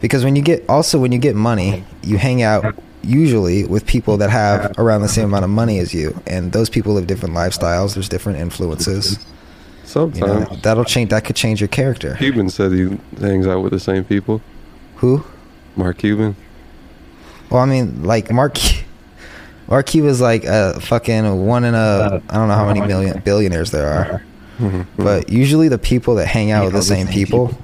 [0.01, 4.17] Because when you get also when you get money, you hang out usually with people
[4.17, 7.35] that have around the same amount of money as you and those people live different
[7.35, 9.13] lifestyles, there's different influences.
[9.13, 12.15] You know, Sometimes that'll change that could change your character.
[12.15, 14.41] Cuban said he hangs out with the same people.
[14.99, 15.23] Who?
[15.75, 16.35] Mark Cuban.
[17.49, 18.57] Well, I mean, like Mark,
[19.67, 23.71] Mark Cuban's like a fucking one in a I don't know how many million billionaires
[23.71, 24.05] there are,
[24.57, 24.65] mm-hmm.
[24.65, 25.03] Mm-hmm.
[25.03, 27.57] but usually the people that hang out with the same people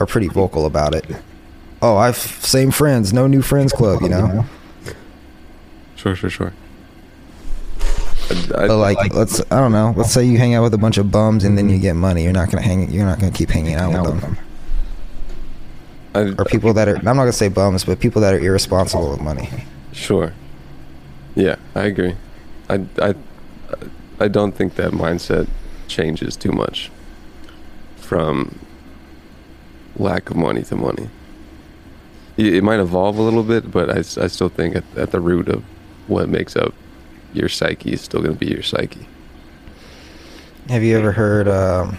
[0.00, 1.06] are pretty vocal about it.
[1.80, 4.44] Oh, I've same friends, no new friends club, you know.
[5.96, 6.52] Sure, sure, sure.
[8.48, 9.94] But like, let's I don't know.
[9.96, 12.24] Let's say you hang out with a bunch of bums and then you get money.
[12.24, 12.90] You're not gonna hang.
[12.90, 14.36] You're not gonna keep hanging out with them.
[16.14, 16.96] Or people that are.
[16.96, 19.48] I'm not gonna say bums, but people that are irresponsible with money.
[19.92, 20.32] Sure.
[21.34, 22.14] Yeah, I agree.
[22.68, 23.14] I, I,
[24.20, 25.48] I don't think that mindset
[25.88, 26.90] changes too much
[27.96, 28.58] from
[29.96, 31.08] lack of money to money.
[32.36, 35.20] It, it might evolve a little bit, but I, I still think at, at the
[35.20, 35.62] root of
[36.06, 36.74] what makes up
[37.32, 39.06] your psyche is still going to be your psyche.
[40.68, 41.98] Have you ever heard um,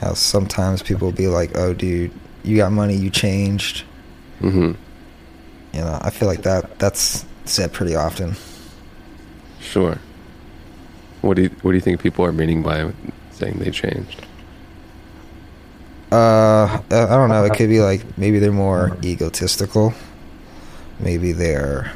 [0.00, 2.10] how sometimes people be like, "Oh, dude,
[2.44, 3.84] you got money, you changed."
[4.40, 4.72] Mm-hmm.
[5.74, 8.36] You know, I feel like that that's said pretty often.
[9.60, 9.98] Sure.
[11.22, 12.92] What do you What do you think people are meaning by
[13.32, 14.24] saying they changed?
[16.12, 17.44] Uh, I don't know.
[17.44, 19.92] It could be like maybe they're more egotistical.
[21.00, 21.92] Maybe they're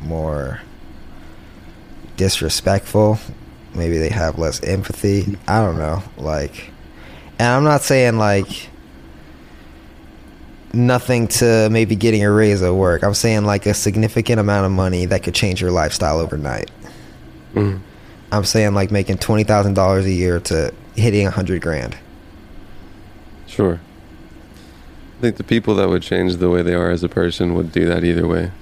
[0.00, 0.60] more
[2.16, 3.18] disrespectful.
[3.74, 5.36] Maybe they have less empathy.
[5.48, 6.02] I don't know.
[6.16, 6.70] Like,
[7.38, 8.68] and I'm not saying like
[10.78, 13.02] nothing to maybe getting a raise at work.
[13.02, 16.70] I'm saying like a significant amount of money that could change your lifestyle overnight.
[17.54, 17.80] Mm.
[18.30, 21.96] I'm saying like making twenty thousand dollars a year to hitting a hundred grand.
[23.46, 23.80] Sure.
[25.18, 27.72] I think the people that would change the way they are as a person would
[27.72, 28.52] do that either way.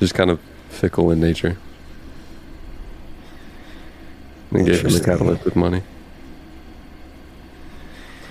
[0.00, 0.38] Just kind of
[0.68, 1.56] fickle in nature.
[4.50, 5.82] And them the catalyst with money.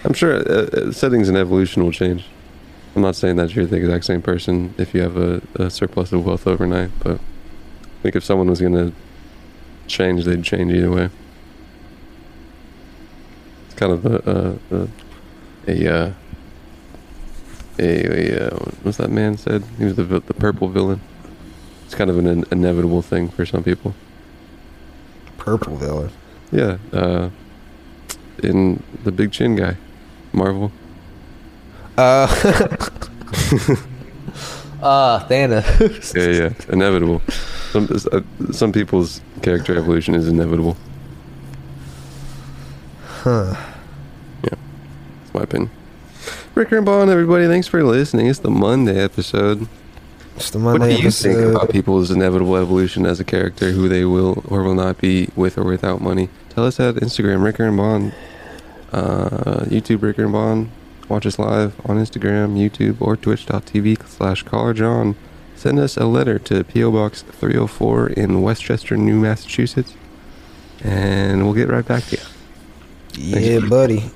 [0.06, 2.26] I'm sure uh, uh, settings and evolution will change.
[2.96, 6.12] I'm not saying that you're the exact same person if you have a, a surplus
[6.12, 8.94] of wealth overnight, but I think if someone was going to
[9.88, 11.10] change, they'd change either way.
[13.66, 14.88] It's kind of a a a,
[15.68, 16.14] a, uh,
[17.80, 19.64] a, a uh, what's that man said?
[19.78, 21.02] He was the the purple villain.
[21.86, 23.96] It's kind of an in- inevitable thing for some people.
[25.38, 26.12] Purple villain.
[26.52, 27.30] Yeah, uh,
[28.44, 29.78] in the Big Chin guy,
[30.34, 30.72] Marvel.
[31.98, 32.28] Uh,
[34.82, 36.14] uh, Thanos.
[36.16, 37.22] Yeah, yeah, inevitable.
[37.72, 38.22] Some uh,
[38.52, 40.76] some people's character evolution is inevitable.
[43.06, 43.56] Huh.
[44.44, 44.56] Yeah,
[45.20, 45.72] that's my opinion.
[46.56, 48.28] Ricker and Bond, everybody, thanks for listening.
[48.28, 49.68] It's the Monday episode.
[50.36, 51.56] It's the Monday What do you think episode.
[51.56, 55.58] about people's inevitable evolution as a character, who they will or will not be with
[55.58, 56.30] or without money?
[56.50, 58.14] Tell us at Instagram, Ricker and Bond,
[58.94, 60.72] uh, YouTube, Ricker and Bond.
[61.10, 65.16] Watch us live on Instagram, YouTube, or twitch.tv slash caller John.
[65.56, 66.92] Send us a letter to P.O.
[66.92, 69.94] Box 304 in Westchester, New Massachusetts,
[70.84, 72.24] and we'll get right back to you.
[73.16, 74.12] Yeah, buddy.